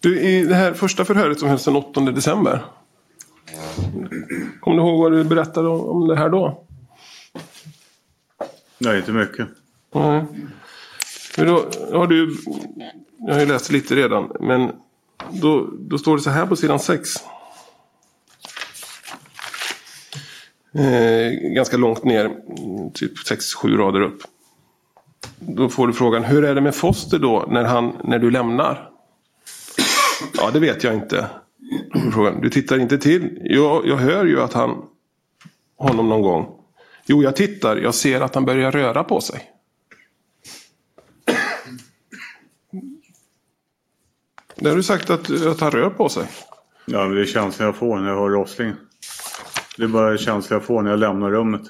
[0.00, 2.64] Du, i det här första förhöret som hölls den 8 december.
[4.60, 6.64] Kommer du ihåg vad du berättade om om det här då?
[8.78, 9.48] Nej, inte mycket.
[9.94, 10.24] Nej.
[11.36, 12.36] Men då har du...
[13.18, 14.32] Jag har ju läst lite redan.
[14.40, 14.72] Men
[15.30, 17.10] då, då står det så här på sidan 6.
[20.74, 24.22] Eh, ganska långt ner, mm, typ 6-7 rader upp.
[25.38, 28.90] Då får du frågan, hur är det med Foster då när, han, när du lämnar?
[30.36, 31.26] Ja, det vet jag inte.
[31.92, 33.38] Då får du frågan, du tittar inte till?
[33.44, 34.82] Jo, jag hör ju att han,
[35.76, 36.46] honom någon gång.
[37.06, 39.50] Jo, jag tittar, jag ser att han börjar röra på sig.
[44.54, 46.26] Det har du sagt att, att han rör på sig.
[46.86, 48.76] Ja, det är känslan jag får när jag hör rosslingen.
[49.78, 51.62] Det är bara känslan jag får när jag lämnar rummet.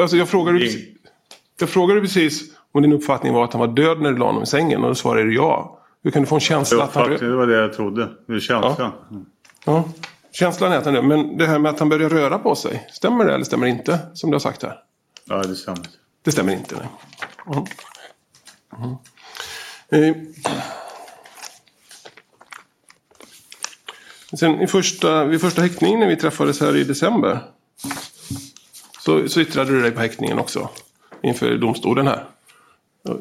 [0.00, 0.96] Alltså jag frågade, Ing-
[1.60, 2.42] jag frågade precis
[2.72, 4.88] om din uppfattning var att han var död när du la honom i sängen och
[4.88, 5.74] då svarade du ja.
[6.02, 8.08] Hur kan du få en känsla att han det var det jag trodde.
[8.26, 8.92] Det är känslan.
[9.64, 9.88] Ja.
[10.32, 11.02] Känslan är att han dör.
[11.02, 12.86] Men det här med att han börjar röra på sig.
[12.92, 13.98] Stämmer det eller stämmer det inte?
[14.14, 14.76] Som du har sagt här.
[15.24, 15.86] Ja, det stämmer.
[16.24, 16.74] Det stämmer inte.
[16.76, 16.88] Nej.
[17.56, 18.96] Mm.
[19.90, 20.16] Mm.
[20.16, 20.22] Eh.
[24.36, 27.38] Sen i första, vid första häktningen när vi träffades här i december.
[29.00, 30.68] Så, så yttrade du dig på häktningen också.
[31.22, 32.24] Inför domstolen här.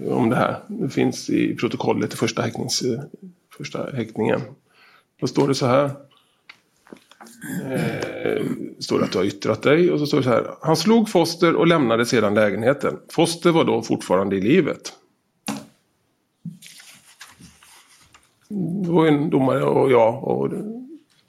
[0.10, 0.64] Om det här.
[0.68, 2.84] Det finns i protokollet i första, häktnings,
[3.58, 4.42] första häktningen.
[5.20, 5.86] Då står det så här.
[7.66, 8.46] Eh,
[8.80, 10.48] står det att du har yttrat dig och så står det så här.
[10.62, 13.00] Han slog Foster och lämnade sedan lägenheten.
[13.12, 14.94] Foster var då fortfarande i livet.
[18.84, 20.52] Det var en domare och jag och,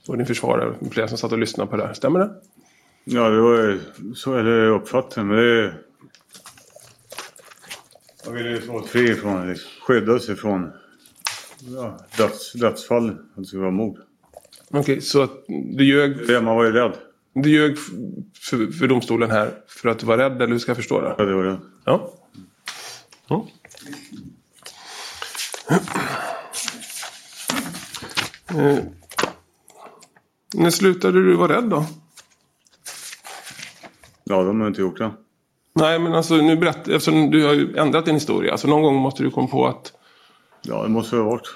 [0.09, 1.94] och din försvarare flera som satt och lyssnade på det här.
[1.94, 2.31] Stämmer det?
[3.05, 3.79] Ja, det var
[4.14, 5.16] så är det uppfattat.
[5.16, 5.83] Men det är...
[8.25, 10.73] Jag ville ju slå fri från, liksom, skydda sig från
[11.61, 13.09] ja, döds, dödsfall.
[13.11, 13.99] Att det skulle vara mord.
[14.71, 16.92] Okej, så att du ljög, Det, man var ju rädd.
[17.35, 17.79] du ljög
[18.40, 21.14] för, för domstolen här för att du var rädd eller hur ska jag förstå det?
[21.18, 21.59] Ja, det var rädd.
[21.85, 22.12] Ja.
[23.29, 23.47] ja.
[28.55, 28.79] Eh,
[30.54, 31.87] när slutade du vara rädd då?
[34.24, 35.11] Ja, de har inte gjort det.
[35.72, 38.58] Nej, men alltså nu berätt, eftersom du har ju ändrat din historia.
[38.58, 39.92] Så någon gång måste du komma på att
[40.62, 41.46] Ja, det måste ha varit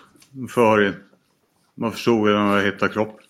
[0.55, 0.93] för i-
[1.75, 3.25] Man förstod redan när jag hittade kroppen.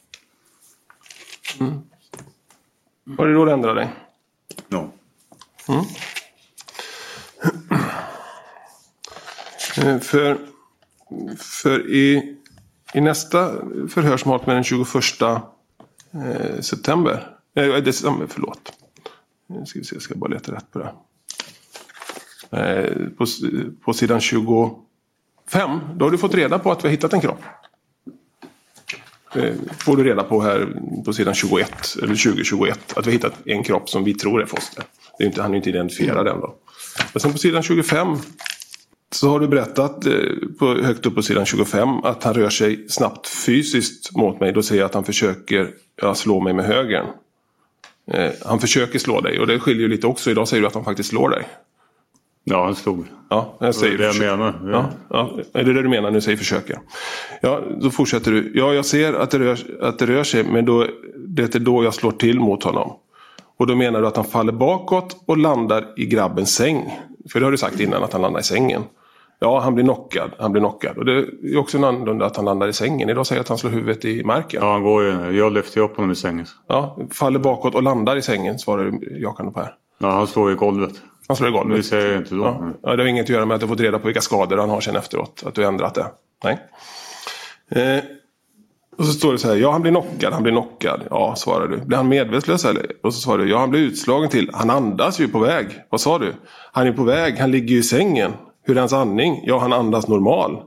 [3.05, 3.91] var det då du ändrade dig?
[4.69, 4.91] Ja.
[9.77, 10.39] Eh, För,
[11.39, 12.37] för i,
[12.95, 13.49] i nästa
[13.89, 14.87] förhör som hållit med den 21
[16.15, 17.37] eh, september.
[17.57, 18.73] Eh, eh, december, förlåt.
[19.47, 20.93] Nu ska vi se, jag ska bara leta rätt på det.
[22.59, 23.27] Eh, på,
[23.85, 25.81] på sidan 25.
[25.95, 27.43] Då har du fått reda på att vi har hittat en kropp.
[29.35, 30.69] Eh, får du reda på här
[31.05, 34.47] på sidan 21, eller 2021, att vi har hittat en kropp som vi tror är
[34.47, 34.85] Foster.
[35.19, 36.55] Det är inte, han är inte identifierad än då.
[37.13, 38.17] Men sen på sidan 25
[39.15, 40.13] så har du berättat eh,
[40.59, 44.53] på, högt upp på sidan 25 att han rör sig snabbt fysiskt mot mig.
[44.53, 45.71] Då säger jag att han försöker
[46.03, 47.07] ja, slå mig med högern.
[48.13, 50.31] Eh, han försöker slå dig och det skiljer ju lite också.
[50.31, 51.49] Idag säger du att han faktiskt slår dig.
[52.45, 53.07] Ja, han stod.
[53.31, 54.71] Ja, jag Det säger är det jag menar.
[54.73, 56.79] Ja, ja, är det det du menar när du säger försöker?
[57.41, 58.53] Ja, då fortsätter du.
[58.55, 60.87] Ja, jag ser att det rör, att det rör sig, men då,
[61.27, 62.93] det är då jag slår till mot honom.
[63.57, 66.99] Och då menar du att han faller bakåt och landar i grabbens säng.
[67.33, 68.83] För det har du sagt innan, att han landar i sängen.
[69.43, 70.31] Ja, han blir knockad.
[70.39, 70.97] Han blir knockad.
[70.99, 71.13] Och det
[71.53, 73.09] är också en annorlunda att han landar i sängen.
[73.11, 74.61] Idag säger jag att han slår huvudet i marken.
[74.63, 75.39] Ja, han går ju.
[75.39, 76.47] Jag lyfter upp honom i sängen.
[76.69, 78.91] Ja, faller bakåt och landar i sängen, svarar
[79.51, 79.75] på här.
[79.99, 80.93] Ja, han står i golvet.
[81.29, 81.87] Han slår i Det golvet.
[81.87, 82.45] säger jag inte då.
[82.45, 82.71] Ja.
[82.83, 84.71] ja, det har inget att göra med att du fått reda på vilka skador han
[84.71, 85.43] har sen efteråt.
[85.47, 86.07] Att du ändrat det.
[86.45, 86.59] Nej.
[87.71, 88.05] Eh,
[88.99, 89.57] och så står det så här.
[89.57, 90.33] Ja, han blir knockad.
[90.33, 91.01] Han blir knockad.
[91.11, 91.77] Ja, svarar du.
[91.77, 92.87] Blir han medvetslös eller?
[93.03, 93.51] Och så svarar du.
[93.51, 94.51] Ja, han blir utslagen till.
[94.53, 95.67] Han andas ju på väg.
[95.91, 96.33] Vad sa du?
[96.73, 97.39] Han är på väg.
[97.39, 98.33] Han ligger ju i sängen.
[98.63, 99.41] Hur är hans andning?
[99.45, 100.63] Ja, han andas normal.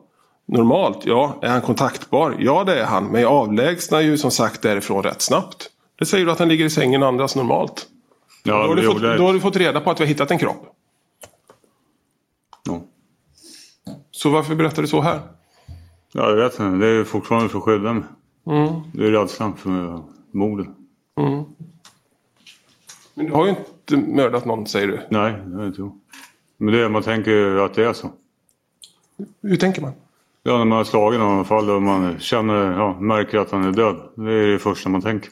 [0.46, 1.06] Normalt?
[1.06, 1.40] Ja.
[1.42, 2.36] Är han kontaktbar?
[2.40, 3.06] Ja, det är han.
[3.06, 5.70] Men jag avlägsnar ju som sagt därifrån rätt snabbt.
[6.00, 7.88] Det säger du att han ligger i sängen och andas normalt.
[8.44, 10.32] Ja, Då har, du fått, då har du fått reda på att vi har hittat
[10.32, 10.66] en kropp.
[12.66, 12.82] Ja.
[14.12, 15.20] Så varför berättar du så här?
[16.12, 16.86] Ja, jag vet inte.
[16.86, 18.04] Det är fortfarande för att skydda mig.
[18.48, 18.82] Mm.
[18.94, 20.68] Det är rädslan för mordet.
[23.14, 25.00] Men du har ju inte mördat någon säger du.
[25.10, 26.05] Nej, det har jag inte gjort.
[26.58, 28.12] Men det, man tänker ju att det är så.
[29.42, 29.92] Hur tänker man?
[30.44, 33.52] Ja, när man har slagit någon i alla fall och man känner, ja, märker att
[33.52, 34.10] han är död.
[34.16, 35.32] Det är det första man tänker.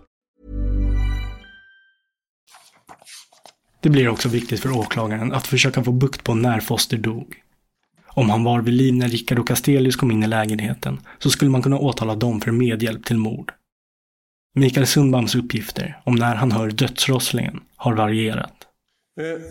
[3.81, 7.35] Det blir också viktigt för åklagaren att försöka få bukt på när Foster dog.
[8.07, 11.51] Om han var vid liv när Ricardo och Castellius kom in i lägenheten så skulle
[11.51, 13.51] man kunna åtala dem för medhjälp till mord.
[14.55, 18.53] Mikael Sundbams uppgifter om när han hör dödsrosslingen har varierat.
[19.19, 19.41] Eh,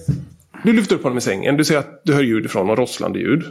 [0.65, 1.57] du lyfter upp honom i sängen.
[1.57, 3.45] Du säger att du hör ljud ifrån honom, rosslande ljud.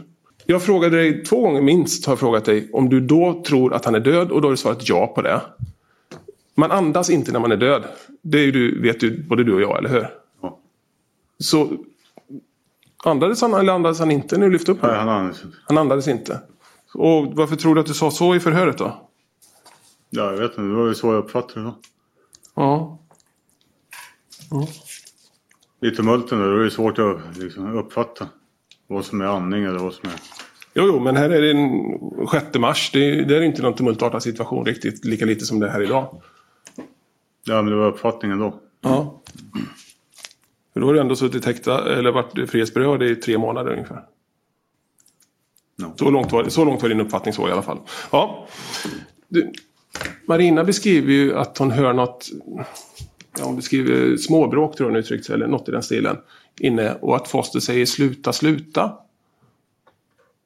[0.46, 3.84] Jag frågade dig två gånger minst har jag frågat dig om du då tror att
[3.84, 5.40] han är död och då har du svarat ja på det.
[6.54, 7.84] Man andas inte när man är död.
[8.22, 10.06] Det är ju du, vet ju både du och jag, eller hur?
[11.40, 11.44] Ja.
[11.44, 11.76] Så
[13.04, 15.08] andades han eller andades han inte när du lyfte upp Nej, honom?
[15.08, 15.56] han andades inte.
[15.66, 16.40] Han andades inte.
[16.94, 19.08] Och varför tror du att du sa så i förhöret då?
[20.10, 21.78] Ja, jag vet inte, det var ju så jag uppfattade det då.
[22.54, 22.98] Ja.
[25.82, 28.28] I tumulten då, då är det svårt att liksom, uppfatta
[28.86, 30.14] vad som är andning eller vad som är...
[30.74, 32.90] Jo, jo, men här är det den 6 mars.
[32.92, 35.04] Det, det är inte någon tumultartad situation riktigt.
[35.04, 36.22] Lika lite som det är här idag.
[37.44, 38.60] Ja, men det var uppfattningen då.
[38.80, 39.22] Ja.
[40.80, 44.02] För då har du ändå suttit häktad, eller varit frihetsberövad i tre månader ungefär.
[45.78, 45.94] No.
[45.98, 47.78] Så, långt var, så långt var din uppfattning så i alla fall.
[48.10, 48.48] Ja.
[49.28, 49.52] Du,
[50.26, 52.28] Marina beskriver ju att hon hör något,
[53.38, 56.16] ja, hon beskriver småbråk tror jag hon uttryckt sig, eller något i den stilen.
[56.60, 58.92] Inne och att Foster säger sluta, sluta.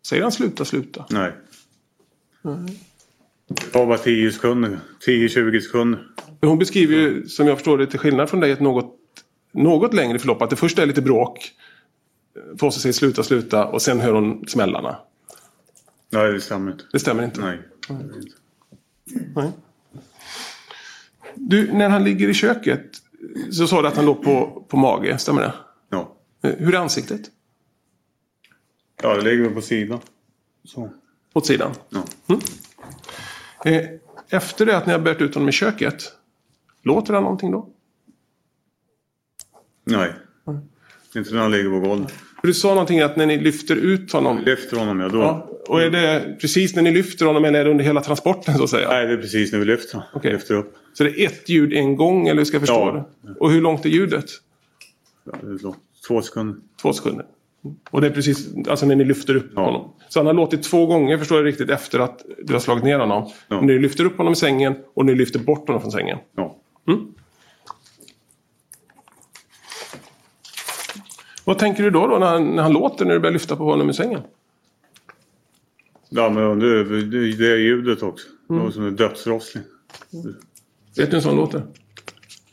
[0.07, 1.05] Säger han sluta, sluta?
[1.11, 1.33] Nej.
[3.49, 4.79] Det var bara 10 sekunder.
[5.07, 6.07] 10-20 sekunder.
[6.41, 9.01] Men Hon beskriver ju, som jag förstår det, till skillnad från dig, ett något,
[9.55, 10.43] något längre förlopp.
[10.43, 11.53] Att det först är lite bråk.
[12.59, 14.99] Foster säger sluta, sluta och sen hör hon smällarna.
[16.11, 16.85] Nej, det stämmer inte.
[16.93, 17.41] Det stämmer inte.
[17.41, 17.59] Nej.
[19.35, 19.51] Nej.
[21.35, 22.85] Du, när han ligger i köket
[23.51, 25.53] så sa du att han låg på, på mage, stämmer det?
[25.91, 26.15] Ja.
[26.43, 27.21] Hur är ansiktet?
[29.03, 30.01] Ja, det ligger på sidan.
[30.65, 30.91] Så.
[31.33, 31.71] Åt sidan?
[31.89, 32.05] Ja.
[33.65, 33.85] Eh,
[34.29, 36.13] Efter det att ni har bärt ut honom i köket,
[36.83, 37.69] låter han någonting då?
[39.85, 40.13] Nej.
[41.17, 42.15] Inte när han ligger på golvet.
[42.43, 44.39] Du sa någonting att när ni lyfter ut honom.
[44.39, 45.19] Lyfter honom ja, då.
[45.19, 48.55] Ja, och är det precis när ni lyfter honom eller är det under hela transporten
[48.55, 48.89] så att säga?
[48.89, 50.09] Nej, det är precis när vi lyfter honom.
[50.15, 50.33] Okej.
[50.33, 50.75] Lyfter upp.
[50.93, 53.09] Så det är ett ljud en gång eller hur ska jag förstå Ja.
[53.23, 53.35] det?
[53.41, 54.25] Och hur långt är ljudet?
[55.25, 55.75] Ja, det är.
[56.09, 56.57] Två sekunder.
[56.83, 57.27] Två sekunder.
[57.91, 59.93] Och det är precis alltså när ni lyfter upp honom.
[60.09, 62.99] Så han har låtit två gånger, förstår jag riktigt, efter att du har slagit ner
[62.99, 63.31] honom.
[63.49, 63.61] Ja.
[63.61, 66.19] Du lyfter upp honom i sängen och du lyfter bort honom från sängen.
[66.37, 66.57] Ja.
[71.55, 73.65] Vad tänker du då, då när, han, när han låter när du börjar lyfta på
[73.65, 74.21] honom i sängen?
[76.09, 78.29] Ja, men det, det, det är ljudet också.
[78.49, 79.65] Det var som en dödsrossling.
[80.11, 80.31] Vet
[80.95, 81.63] du hur en sån låter?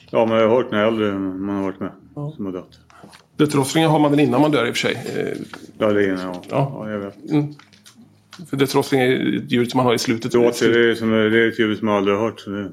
[0.10, 1.92] Ja, men jag har hört när äldre man har varit med
[2.36, 2.80] som har dött.
[3.38, 4.98] Dödsrosslingar har man väl innan man dör i och för sig.
[5.78, 6.42] Ja, det är ja.
[6.50, 6.72] Ja.
[6.76, 6.90] ja.
[6.92, 7.16] jag vet.
[8.50, 10.32] För dödsrossling är ett ljud som man har i slutet.
[10.32, 12.40] Det, låter, det, är som, det är ett ljud som jag aldrig har hört.
[12.40, 12.72] Så det,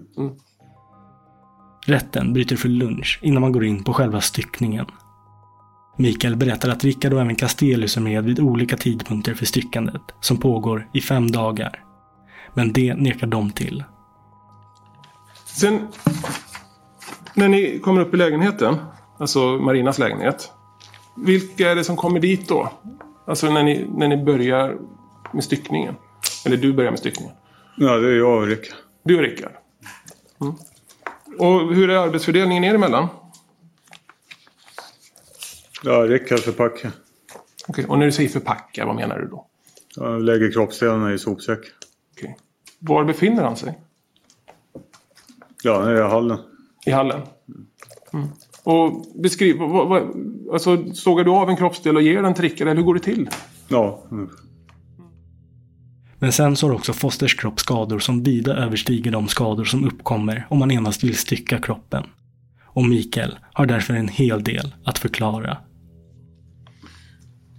[1.87, 4.87] Rätten bryter för lunch innan man går in på själva styckningen.
[5.99, 10.37] Mikael berättar att Rickard och även Castellius är med vid olika tidpunkter för styckandet, som
[10.37, 11.85] pågår i fem dagar.
[12.55, 13.85] Men det nekar de till.
[15.47, 15.89] Sen
[17.35, 18.77] när ni kommer upp i lägenheten,
[19.19, 20.53] alltså Marinas lägenhet.
[21.17, 22.73] Vilka är det som kommer dit då?
[23.27, 24.77] Alltså när ni, när ni börjar
[25.33, 25.95] med styckningen.
[26.47, 27.35] Eller du börjar med styckningen.
[27.77, 28.77] ja, det är jag och Rickard.
[29.05, 29.53] Du och Rickard.
[30.41, 30.55] Mm.
[31.39, 33.09] Och hur är arbetsfördelningen er emellan?
[35.85, 36.91] Ja, Rickard förpackar.
[37.69, 39.47] Okej, och när du säger förpacka, vad menar du då?
[39.97, 41.61] Jag lägger kroppsdelarna i sopsäck.
[42.17, 42.37] Okej.
[42.79, 43.79] Var befinner han sig?
[45.63, 46.39] Ja, nere i hallen.
[46.87, 47.21] I hallen?
[48.13, 48.29] Mm.
[48.63, 50.03] Och beskriv, vad, vad,
[50.53, 53.01] alltså sågar du av en kroppsdel och ger den till Rickard eller hur går det
[53.01, 53.29] till?
[53.69, 54.03] Ja.
[54.11, 54.31] mm.
[56.19, 60.47] Men sen så har också Fosters kropp skador som vida överstiger de skador som uppkommer
[60.51, 62.05] om man endast vill stycka kroppen.
[62.65, 65.57] Och Mikael har därför en hel del att förklara.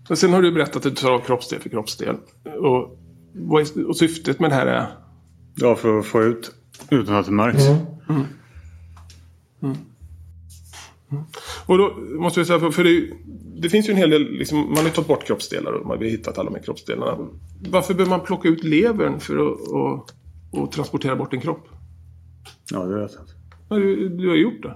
[0.10, 2.16] Och sen har du berättat att du tar av kroppsdel för kroppsdel.
[2.44, 3.00] Och,
[3.34, 4.88] vad är, och syftet med det här är?
[5.56, 6.52] Ja, för att få ut
[6.90, 7.64] utan att det märks.
[11.66, 13.10] Och då måste jag säga, för, för det,
[13.62, 15.98] det finns ju en hel del, liksom, man har ju tagit bort kroppsdelar och man
[15.98, 17.28] har hittat alla de här kroppsdelarna.
[17.70, 20.12] Varför behöver man plocka ut levern för att och,
[20.52, 21.68] och transportera bort en kropp?
[22.72, 23.34] Ja, det vet jag inte.
[23.88, 24.76] Du, du har ju gjort det.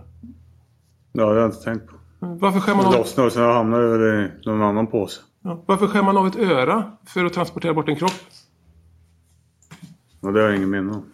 [1.12, 1.96] Ja, det har jag inte tänkt på.
[2.40, 5.22] Varför skär man av, lossnade och sen väl i någon annan påse.
[5.44, 8.12] ja, varför skär man av ett öra för att transportera bort en kropp?
[10.22, 11.06] Och det har jag ingen minne om.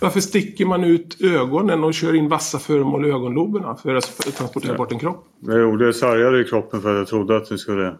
[0.00, 4.76] Varför sticker man ut ögonen och kör in vassa föremål i ögonloberna för att transportera
[4.76, 5.26] bort en kropp?
[5.40, 7.96] Jag gjorde sargade i kroppen för att jag trodde att det skulle...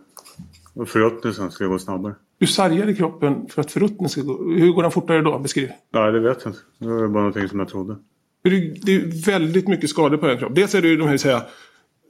[0.86, 2.14] Förruttnelsen skulle gå snabbare.
[2.38, 4.44] Du sargar i kroppen för att förruttningen ska gå...
[4.44, 5.38] Hur går den fortare då?
[5.38, 5.70] Beskriv.
[5.92, 6.60] Nej, det vet jag inte.
[6.78, 7.96] Det var bara någonting som jag trodde.
[8.42, 10.54] Det är väldigt mycket skador på en kropp.
[10.54, 11.42] Dels är det ju de här säga,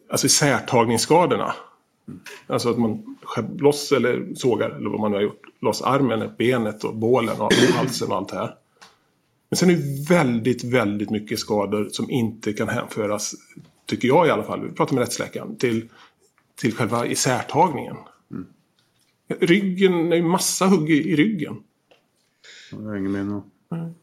[0.09, 1.55] alltså särtagningsskadorna.
[2.47, 6.31] Alltså att man skär loss eller sågar, eller vad man nu har gjort, loss armen,
[6.39, 8.55] benet och bålen och halsen och allt det här.
[9.51, 13.35] Men sen är det väldigt, väldigt mycket skador som inte kan hänföras,
[13.87, 15.89] tycker jag i alla fall, vi pratar med rättsläkaren, till,
[16.61, 17.97] till själva isärtagningen.
[19.41, 21.57] Ryggen, det är ju massa hugg i, i ryggen.
[22.71, 23.43] Det har jag ingen om.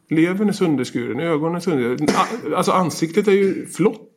[0.09, 2.15] Levern är sönderskuren, ögonen är sönderskuren.
[2.15, 4.07] A- Alltså ansiktet är ju flott.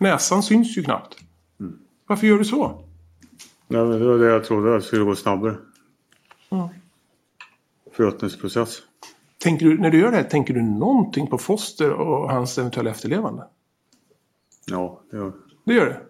[0.00, 1.16] Näsan syns ju knappt.
[2.06, 2.84] Varför gör du så?
[3.68, 5.56] Ja, det var det jag trodde, att det skulle gå snabbare.
[6.48, 6.70] Ja.
[7.92, 8.82] Förruttnelseprocess.
[9.38, 12.90] Tänker du, när du gör det här, tänker du någonting på Foster och hans eventuella
[12.90, 13.48] efterlevande?
[14.66, 15.32] Ja, det var...
[15.64, 16.00] Det gör det?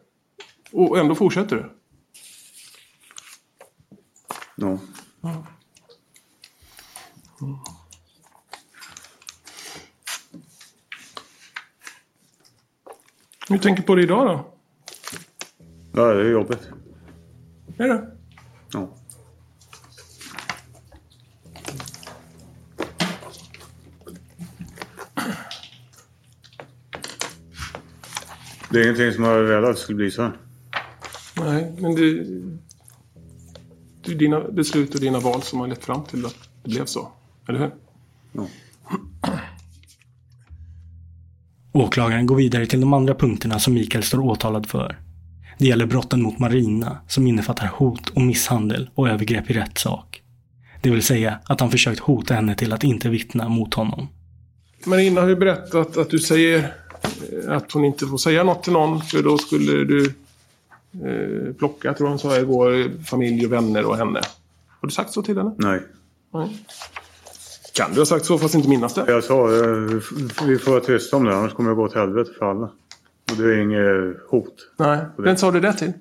[0.72, 1.70] Och ändå fortsätter du?
[4.56, 4.78] Ja.
[13.48, 14.54] Hur tänker på det idag då?
[15.92, 16.68] ja, det är jobbigt.
[17.76, 18.10] Är det?
[18.72, 18.88] Ja.
[28.70, 30.32] Det är ingenting som jag velat att det skulle bli så här.
[31.36, 32.24] Nej, men det...
[34.02, 36.84] Det är dina beslut och dina val som har lett fram till att det blev
[36.84, 37.12] så.
[37.48, 37.74] Eller hur?
[38.32, 38.46] Ja.
[41.76, 44.98] Åklagaren går vidare till de andra punkterna som Mikael står åtalad för.
[45.58, 50.22] Det gäller brotten mot Marina, som innefattar hot och misshandel och övergrepp i rättssak.
[50.82, 54.08] Det vill säga att han försökt hota henne till att inte vittna mot honom.
[54.84, 58.72] Marina har ju berättat att du säger eh, att hon inte får säga något till
[58.72, 60.14] någon för då skulle du
[60.92, 64.20] eh, plocka, tror hon sa igår, familj och vänner och henne.
[64.80, 65.54] Har du sagt så till henne?
[65.58, 65.80] Nej.
[66.32, 66.48] Nej.
[67.74, 69.04] Kan du ha sagt så fast inte minnas det?
[69.08, 69.70] Jag sa eh,
[70.46, 72.70] vi får vara tysta om det annars kommer det gå åt helvete för alla.
[73.30, 74.54] Och det är inget hot.
[74.76, 74.98] Nej.
[75.18, 75.92] Vem sa du det till?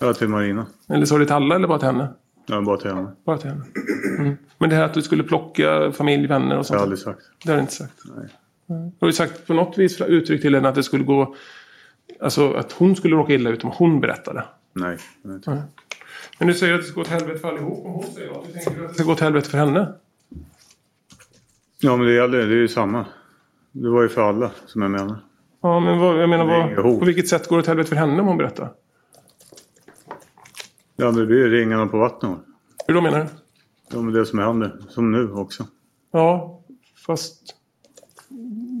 [0.00, 0.66] Ja, till Marina.
[0.88, 2.08] Eller sa du det till alla eller bara till henne?
[2.46, 3.12] Ja, bara till henne.
[3.24, 3.64] Bara till henne.
[4.18, 4.36] Mm.
[4.58, 6.76] Men det här att du skulle plocka familj, vänner och Det har sånt.
[6.76, 7.20] jag aldrig sagt.
[7.44, 7.92] Det har du inte sagt.
[8.16, 8.28] Nej.
[8.66, 11.34] Du har ju sagt på något vis uttryckt till henne att det skulle gå...
[12.20, 14.44] Alltså att hon skulle råka illa ut om hon berättade.
[14.72, 14.98] Nej.
[15.22, 15.62] det inte.
[16.38, 17.86] Men du säger att det ska gå åt helvete för allihop.
[17.86, 19.92] Om hon säger något, hur tänker du att det ska gå åt helvete för henne?
[21.84, 22.38] Ja, men det gäller.
[22.38, 23.06] Det är ju samma.
[23.72, 25.16] Det var ju för alla som jag menar.
[25.62, 26.44] Ja, men vad, jag menar,
[26.76, 28.72] vad, på vilket sätt går det åt helvete för henne om hon berättar?
[30.96, 32.38] Ja, men det blir ringarna på vattnet.
[32.86, 33.26] Hur då menar du?
[33.92, 34.76] Ja, men det som händer.
[34.88, 35.66] Som nu också.
[36.12, 36.60] Ja,
[37.06, 37.40] fast...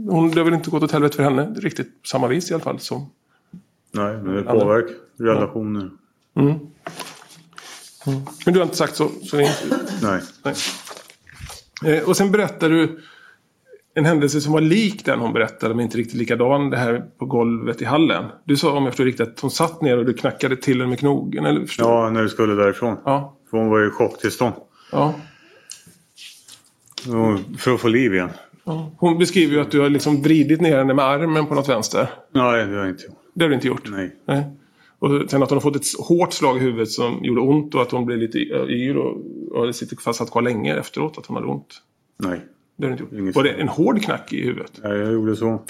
[0.08, 2.54] Hon, det har väl inte gått åt helvete för henne riktigt på samma vis i
[2.54, 3.10] alla fall som...
[3.92, 5.90] Nej, men det påverkar relationer.
[6.32, 6.70] Men
[8.44, 9.78] du har inte sagt så, så det inte...
[10.02, 10.20] Nej.
[10.42, 10.54] Nej.
[11.86, 13.00] Eh, och sen berättar du
[13.94, 16.70] en händelse som var lik den hon berättade, men inte riktigt likadan.
[16.70, 18.24] Det här på golvet i hallen.
[18.44, 20.90] Du sa, om jag förstår riktigt, att hon satt ner och du knackade till henne
[20.90, 21.44] med knogen.
[21.46, 22.96] Eller förstår Ja, när du skulle därifrån.
[23.04, 23.36] Ja.
[23.50, 24.54] För hon var i chocktillstånd.
[24.92, 25.14] ja.
[27.58, 28.30] För att få liv igen.
[28.64, 28.90] ja.
[28.98, 32.10] Hon beskriver ju att du har liksom vridit ner henne med armen på något vänster.
[32.34, 33.16] Nej, det har jag inte gjort.
[33.34, 33.88] Det har du inte gjort.
[33.90, 34.16] Nej.
[34.26, 34.44] Nej.
[35.04, 37.82] Och sen att hon har fått ett hårt slag i huvudet som gjorde ont och
[37.82, 39.16] att hon blev lite yr och,
[39.50, 41.82] och det sitter fast kvar länge efteråt att hon hade ont.
[42.18, 42.40] Nej.
[42.76, 43.20] Det har du inte gjort.
[43.20, 44.72] Inget Var det en hård knack i huvudet?
[44.82, 45.62] Nej, jag gjorde så.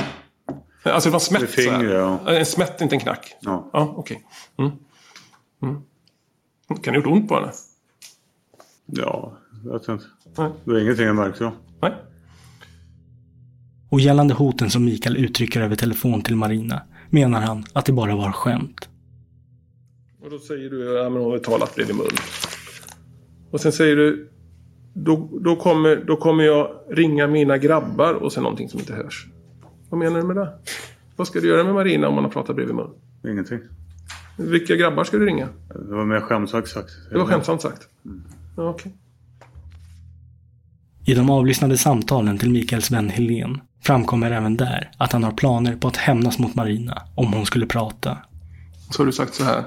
[0.83, 2.31] Alltså det var en smätt Med fingret, ja.
[2.31, 3.37] En smätt, inte en knack?
[3.41, 3.71] Ja.
[3.73, 4.25] Ja, okej.
[4.59, 4.71] Mm.
[5.63, 5.77] Mm.
[6.69, 7.53] Kan det ha gjort ont på henne?
[8.87, 10.07] Ja, vet jag inte.
[10.39, 10.51] Nej.
[10.65, 11.53] Det är ingenting jag märkte då.
[11.81, 11.93] Nej.
[13.89, 18.17] Och gällande hoten som Mikael uttrycker över telefon till Marina menar han att det bara
[18.17, 18.89] var skämt.
[20.25, 22.07] Och då säger du, ja men hon har talat bredvid mun.
[23.51, 24.31] Och sen säger du,
[24.95, 29.27] då, då, kommer, då kommer jag ringa mina grabbar och sen någonting som inte hörs.
[29.91, 30.53] Vad menar du med det?
[31.17, 32.91] Vad ska du göra med Marina om man har pratat bredvid mun?
[33.27, 33.59] Ingenting.
[34.39, 35.49] Vilka grabbar ska du ringa?
[35.69, 36.91] Det var mer skämtsamt sagt.
[37.11, 37.89] Det var skämtsamt sagt.
[38.57, 38.93] Ja, okej.
[41.07, 45.77] I de avlyssnade samtalen till Mikaels vän Helen framkommer även där att han har planer
[45.77, 48.19] på att hämnas mot Marina om hon skulle prata.
[48.91, 49.65] Så har du sagt så här.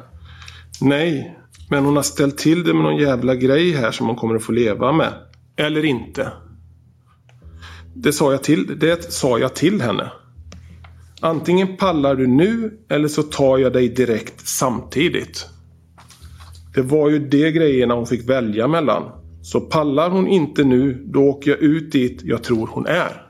[0.82, 1.38] Nej,
[1.70, 4.44] men hon har ställt till det med någon jävla grej här som hon kommer att
[4.44, 5.14] få leva med.
[5.56, 6.32] Eller inte.
[7.96, 10.12] Det sa jag till, det sa jag till henne.
[11.22, 15.46] Antingen pallar du nu eller så tar jag dig direkt samtidigt.
[16.76, 19.04] Det var ju de grejerna hon fick välja mellan.
[19.42, 23.24] Så pallar hon inte nu, då åker jag ut dit jag tror hon är.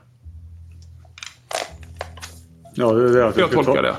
[2.74, 3.18] Ja, det är det.
[3.18, 3.96] Jag skulle tolkar ta- det.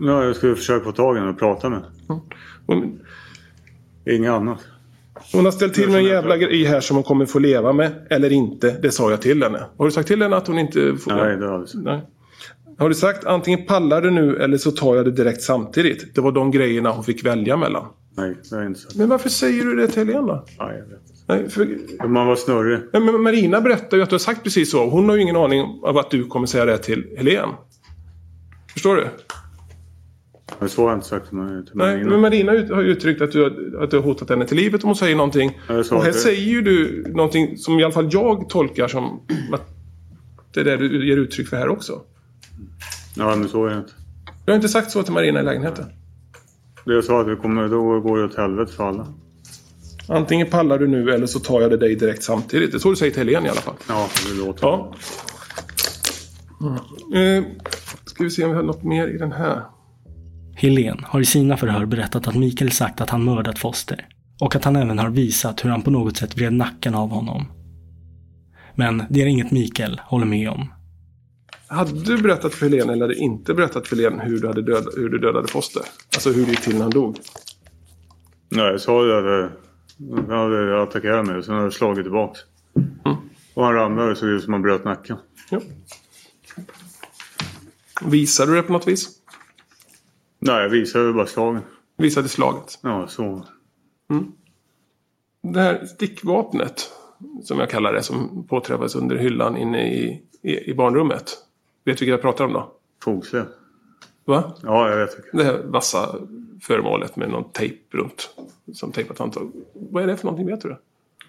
[0.00, 2.20] Ja, jag skulle försöka få tag i henne och prata med henne.
[2.66, 3.00] Hon,
[4.10, 4.58] Inget annat.
[5.32, 8.06] hon har ställt till med en jävla grej här som hon kommer få leva med.
[8.10, 8.76] Eller inte.
[8.82, 9.60] Det sa jag till henne.
[9.78, 11.10] Har du sagt till henne att hon inte får...
[11.10, 11.84] Nej, det har jag sagt.
[11.84, 12.00] Nej.
[12.78, 16.14] Har du sagt antingen pallar du nu eller så tar jag det direkt samtidigt?
[16.14, 17.86] Det var de grejerna hon fick välja mellan.
[18.16, 18.94] Nej, det har jag inte sagt.
[18.96, 20.44] Men varför säger du det till Helena?
[20.58, 21.14] Nej, jag vet inte.
[21.26, 22.80] Nej, för, Man var snurrig.
[22.92, 24.88] Men Marina berättar ju att du har sagt precis så.
[24.90, 27.48] Hon har ju ingen aning av att du kommer säga det till Helen.
[28.72, 29.08] Förstår du?
[30.66, 32.10] Så har jag inte sagt till till Nej, Marina.
[32.10, 34.84] men Marina har ju uttryckt att du, har, att du har hotat henne till livet
[34.84, 35.60] om hon säger någonting.
[35.68, 39.20] Och här säger ju du någonting som i alla fall jag tolkar som
[39.52, 39.68] att
[40.54, 42.00] det är det du ger uttryck för här också.
[43.16, 43.92] Ja, men så är det inte.
[44.44, 45.84] Du har inte sagt så till Marina i lägenheten.
[46.84, 49.06] Det jag sa att vi kommer, då går det åt helvete för alla.
[50.08, 52.70] Antingen pallar du nu eller så tar jag det dig direkt samtidigt.
[52.70, 53.74] Det är så du säger till Helen i alla fall.
[53.88, 54.66] Ja, det låter.
[54.66, 54.94] Ja.
[56.60, 57.44] Mm.
[57.44, 57.50] Eh,
[58.04, 59.62] ska vi se om vi har något mer i den här.
[60.56, 64.08] Helen har i sina förhör berättat att Mikael sagt att han mördat Foster
[64.40, 67.46] och att han även har visat hur han på något sätt vred nacken av honom.
[68.74, 70.72] Men det är inget Mikael håller med om.
[71.66, 74.62] Hade du berättat för Helen eller hade du inte berättat för Helen hur du, hade
[74.62, 75.82] död, hur du dödade Foster?
[76.14, 77.16] Alltså hur det gick till när han dog?
[78.48, 79.50] Nej, jag sa ju att det-
[80.28, 82.40] han hade attackerat mig och sen hade jag slagit tillbaks.
[83.54, 85.16] Och han ramlade och såg ut som han bröt nacken.
[85.50, 85.60] Ja.
[88.04, 89.08] Visade du det på något vis?
[90.46, 91.62] Nej, jag visade bara slagen.
[91.96, 92.78] Visade slaget?
[92.82, 93.46] Ja, så.
[95.42, 96.90] Det här stickvapnet,
[97.42, 101.24] som jag kallar det, som påträffades under hyllan inne i, i, i barnrummet.
[101.84, 102.72] Vet du vilket jag pratar om då?
[103.02, 103.48] Fogsläp.
[104.24, 104.56] Va?
[104.62, 105.32] Ja, jag vet.
[105.32, 106.18] Det här vassa
[106.62, 108.36] föremålet med någon tejp runt.
[108.72, 109.52] Som tejpat handtag.
[109.72, 110.78] Vad är det för någonting, vet du det?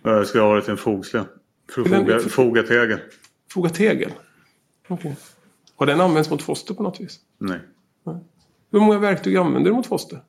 [0.03, 1.27] Jag ska ha varit en fogsläp.
[1.71, 2.99] För att foga, foga tegel.
[3.51, 4.11] Foga tegel?
[4.87, 5.17] Okej.
[5.75, 7.19] Har den använts mot foster på något vis?
[7.37, 7.59] Nej.
[8.75, 10.19] Hur många verktyg använder du mot foster?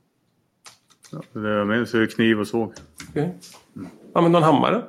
[1.13, 2.73] Ja, det jag minns är kniv och såg.
[3.11, 3.35] Okej.
[4.13, 4.83] Använder du en hammare?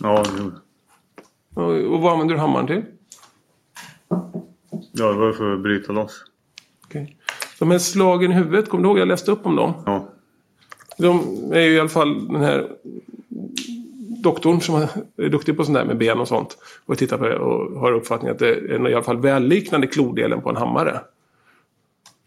[0.00, 0.56] Ja, det gjorde
[1.54, 1.92] jag.
[1.92, 2.82] Och, vad använder du hammaren till?
[4.92, 6.24] Ja, det var för att bryta loss.
[6.84, 7.16] Okej.
[7.58, 8.98] De här slagen i huvudet, kommer du ihåg?
[8.98, 9.72] Jag läste upp om dem.
[9.86, 10.08] Ja.
[10.98, 11.20] De
[11.52, 12.68] är ju i alla fall den här
[14.22, 16.58] doktorn som är duktig på sånt där med ben och sånt.
[16.86, 20.40] Och tittar på det och har uppfattningen att det är i alla fall välliknande klodelen
[20.40, 21.00] på en hammare.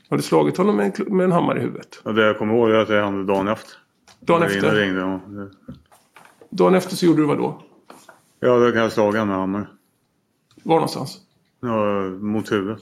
[0.10, 2.01] Har du slagit honom med en, med en hammare i huvudet?
[2.03, 3.72] Och det jag kommer ihåg är att det hände dagen efter.
[4.20, 4.76] Dagen Marina efter?
[4.76, 4.99] ringde.
[4.99, 5.51] Ja, det-
[6.49, 7.62] Dagen efter så gjorde du vad då?
[8.39, 9.68] ja då kan jag slaga honom med hammare.
[10.64, 11.20] Var någonstans?
[11.60, 12.82] Ja, mot huvudet.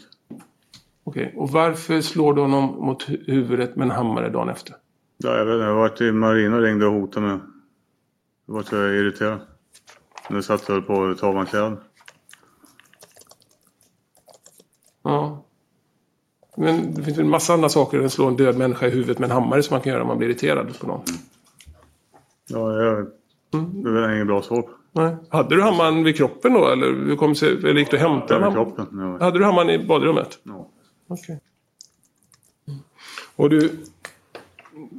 [1.04, 1.34] Okej.
[1.38, 4.76] Och varför slår du honom mot hu- huvudet med en hammare dagen efter?
[5.18, 5.66] Ja, jag vet inte.
[5.66, 7.38] Jag var till Marina ringde och hotade mig.
[8.48, 9.40] Då var jag irriterad.
[10.30, 11.78] Nu satt jag på att ta av kläder.
[15.04, 15.35] Ja.
[16.58, 19.20] Men det finns en massa andra saker än att slå en död människa i huvudet
[19.20, 21.02] med en hammare som man kan göra om man blir irriterad på någon.
[22.48, 23.08] Ja, jag...
[23.84, 24.70] Det var inget bra svar på.
[24.92, 25.16] Nej.
[25.30, 26.68] Hade du hammaren vid kroppen då?
[26.68, 28.54] Eller, hur kom sig, eller gick du och hämtade hammaren?
[28.54, 28.88] kroppen.
[29.00, 29.26] Ja.
[29.26, 30.40] Hade du hammaren i badrummet?
[30.44, 30.70] Ja.
[31.08, 31.40] Okej.
[33.36, 33.70] Och du...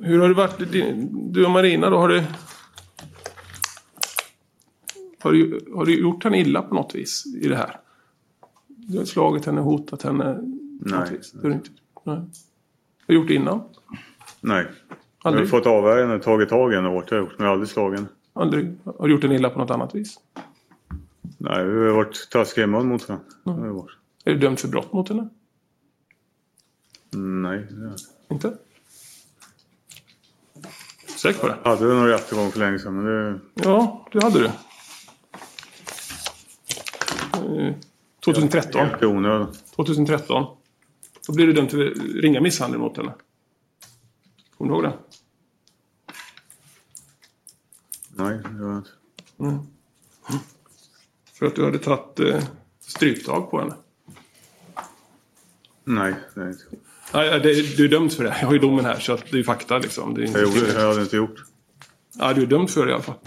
[0.03, 0.73] Hur har det varit?
[0.73, 2.23] din- Du och Marina då, har du...
[5.19, 7.81] Har du, har du gjort henne illa på något vis i det här?
[8.67, 10.39] Du har slagit henne, hotat henne?
[10.81, 10.99] Nej.
[11.43, 11.71] har du inte,
[12.05, 12.17] nej.
[12.17, 12.27] Har
[13.07, 13.63] du gjort det innan?
[14.41, 14.67] Nej.
[14.69, 15.51] Jag har Aldrig?
[15.51, 17.11] fått avvärja henne, tagit tag i henne hårt.
[17.11, 18.09] Jag har gjort, men jag har aldrig slagit henne.
[18.33, 18.79] Aldrig?
[18.85, 20.19] Har du gjort henne illa på något annat vis?
[21.39, 23.11] Nej, vi har varit taskiga i mun mot
[23.45, 23.97] vi varit.
[24.25, 25.29] Är du dömd för brott mot henne?
[27.17, 27.83] Nej, är
[28.29, 28.57] jag inte.
[31.07, 31.57] Sträck på det.
[31.65, 33.41] Hade du någon rättegång för länge sedan men det...
[33.55, 34.47] Ja, det hade du.
[37.67, 37.75] Eh,
[38.25, 38.87] 2013.
[38.87, 39.55] Helt i onödan.
[39.77, 40.57] 2013.
[41.27, 43.13] Då blev du dömd till ringa misshandel mot henne.
[44.57, 44.99] Kommer du ihåg det?
[48.09, 48.91] Nej, det var inte.
[51.33, 52.45] För att du hade tagit eh,
[52.81, 53.75] stryptag på henne.
[55.85, 56.65] Nej, det är inte.
[57.15, 58.37] Nej, det, du är dömd för det.
[58.41, 60.15] Jag har ju domen här så att det är fakta liksom.
[60.15, 61.45] Det är inte Jag, gjorde, jag hade inte gjort.
[62.13, 63.19] Ja, du är dömd för det i alla fall.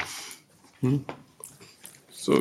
[2.12, 2.40] Så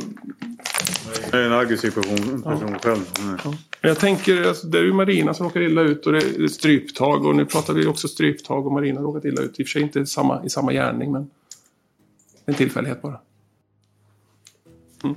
[1.31, 3.05] Jag är en aggressiv person, person själv.
[3.19, 3.57] Nej.
[3.81, 6.47] Men jag tänker, alltså, det är ju Marina som råkar illa ut och det är
[6.47, 7.25] stryptag.
[7.25, 9.59] Och nu pratar vi också stryptag och Marina har råkat illa ut.
[9.59, 11.29] I och för sig inte i samma, i samma gärning men
[12.45, 13.19] en tillfällighet bara.
[15.03, 15.15] Mm.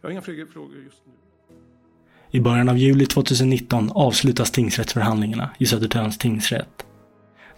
[0.00, 1.12] Jag har inga fler frågor just nu.
[2.30, 6.86] I början av juli 2019 avslutas tingsrättsförhandlingarna i Södertörns tingsrätt.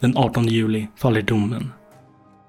[0.01, 1.73] Den 18 juli faller domen.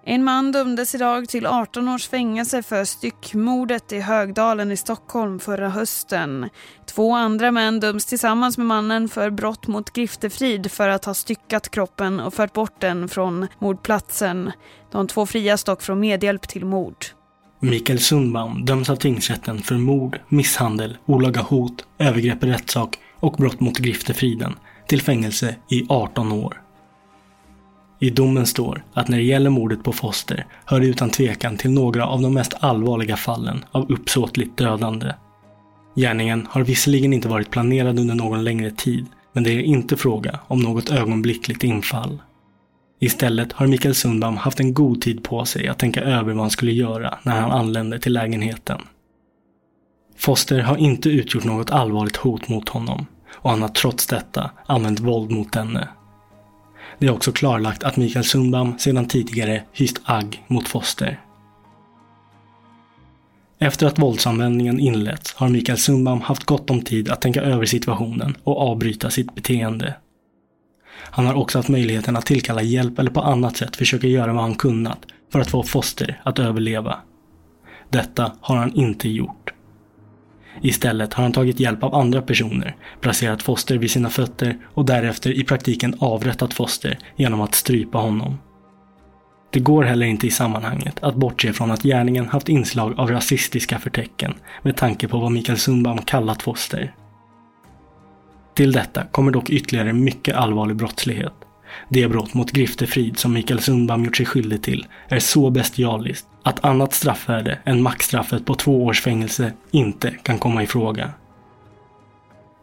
[0.09, 5.69] En man dömdes idag till 18 års fängelse för styckmordet i Högdalen i Stockholm förra
[5.69, 6.49] hösten.
[6.85, 11.71] Två andra män döms tillsammans med mannen för brott mot griftefrid för att ha styckat
[11.71, 14.51] kroppen och fört bort den från mordplatsen.
[14.91, 17.05] De två frias dock från medhjälp till mord.
[17.59, 23.59] Mikael Sundbaum döms av tingsrätten för mord, misshandel, olaga hot, övergrepp i rättssak och brott
[23.59, 24.55] mot griftefriden
[24.87, 26.68] till fängelse i 18 år.
[27.99, 31.71] I domen står att när det gäller mordet på Foster hör det utan tvekan till
[31.71, 35.13] några av de mest allvarliga fallen av uppsåtligt dödande.
[35.95, 40.39] Gärningen har visserligen inte varit planerad under någon längre tid, men det är inte fråga
[40.47, 42.21] om något ögonblickligt infall.
[42.99, 46.49] Istället har Mikael Sundbaum haft en god tid på sig att tänka över vad han
[46.49, 48.81] skulle göra när han anlände till lägenheten.
[50.17, 54.99] Foster har inte utgjort något allvarligt hot mot honom och han har trots detta använt
[54.99, 55.87] våld mot henne.
[56.99, 61.19] Det är också klarlagt att Mikael Sundam sedan tidigare hyst agg mot Foster.
[63.59, 68.37] Efter att våldsanvändningen inletts har Mikael Sundam haft gott om tid att tänka över situationen
[68.43, 69.95] och avbryta sitt beteende.
[70.95, 74.41] Han har också haft möjligheten att tillkalla hjälp eller på annat sätt försöka göra vad
[74.41, 74.99] han kunnat
[75.31, 76.97] för att få Foster att överleva.
[77.89, 79.53] Detta har han inte gjort.
[80.61, 85.31] Istället har han tagit hjälp av andra personer, placerat Foster vid sina fötter och därefter
[85.31, 88.37] i praktiken avrättat Foster genom att strypa honom.
[89.51, 93.79] Det går heller inte i sammanhanget att bortse från att gärningen haft inslag av rasistiska
[93.79, 96.93] förtecken med tanke på vad Mikael Sundbaum kallat Foster.
[98.55, 101.33] Till detta kommer dock ytterligare mycket allvarlig brottslighet.
[101.89, 106.65] Det brott mot griftefrid som Mikael Sundbaum gjort sig skyldig till är så bestialiskt att
[106.65, 111.11] annat straffvärde än maxstraffet på två års fängelse inte kan komma i fråga.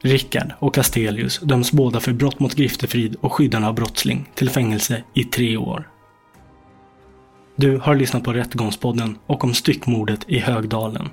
[0.03, 5.03] Rickard och Castelius döms båda för brott mot griftefrid och skyddande av brottsling till fängelse
[5.15, 5.89] i tre år.
[7.57, 11.09] Du har lyssnat på Rättegångspodden och om styckmordet i Högdalen.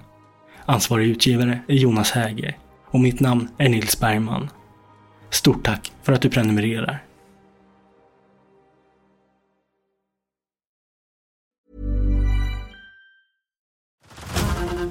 [0.65, 4.49] Ansvarig utgivare är Jonas Häger och mitt namn är Nils Bergman.
[5.29, 7.03] Stort tack för att du prenumererar.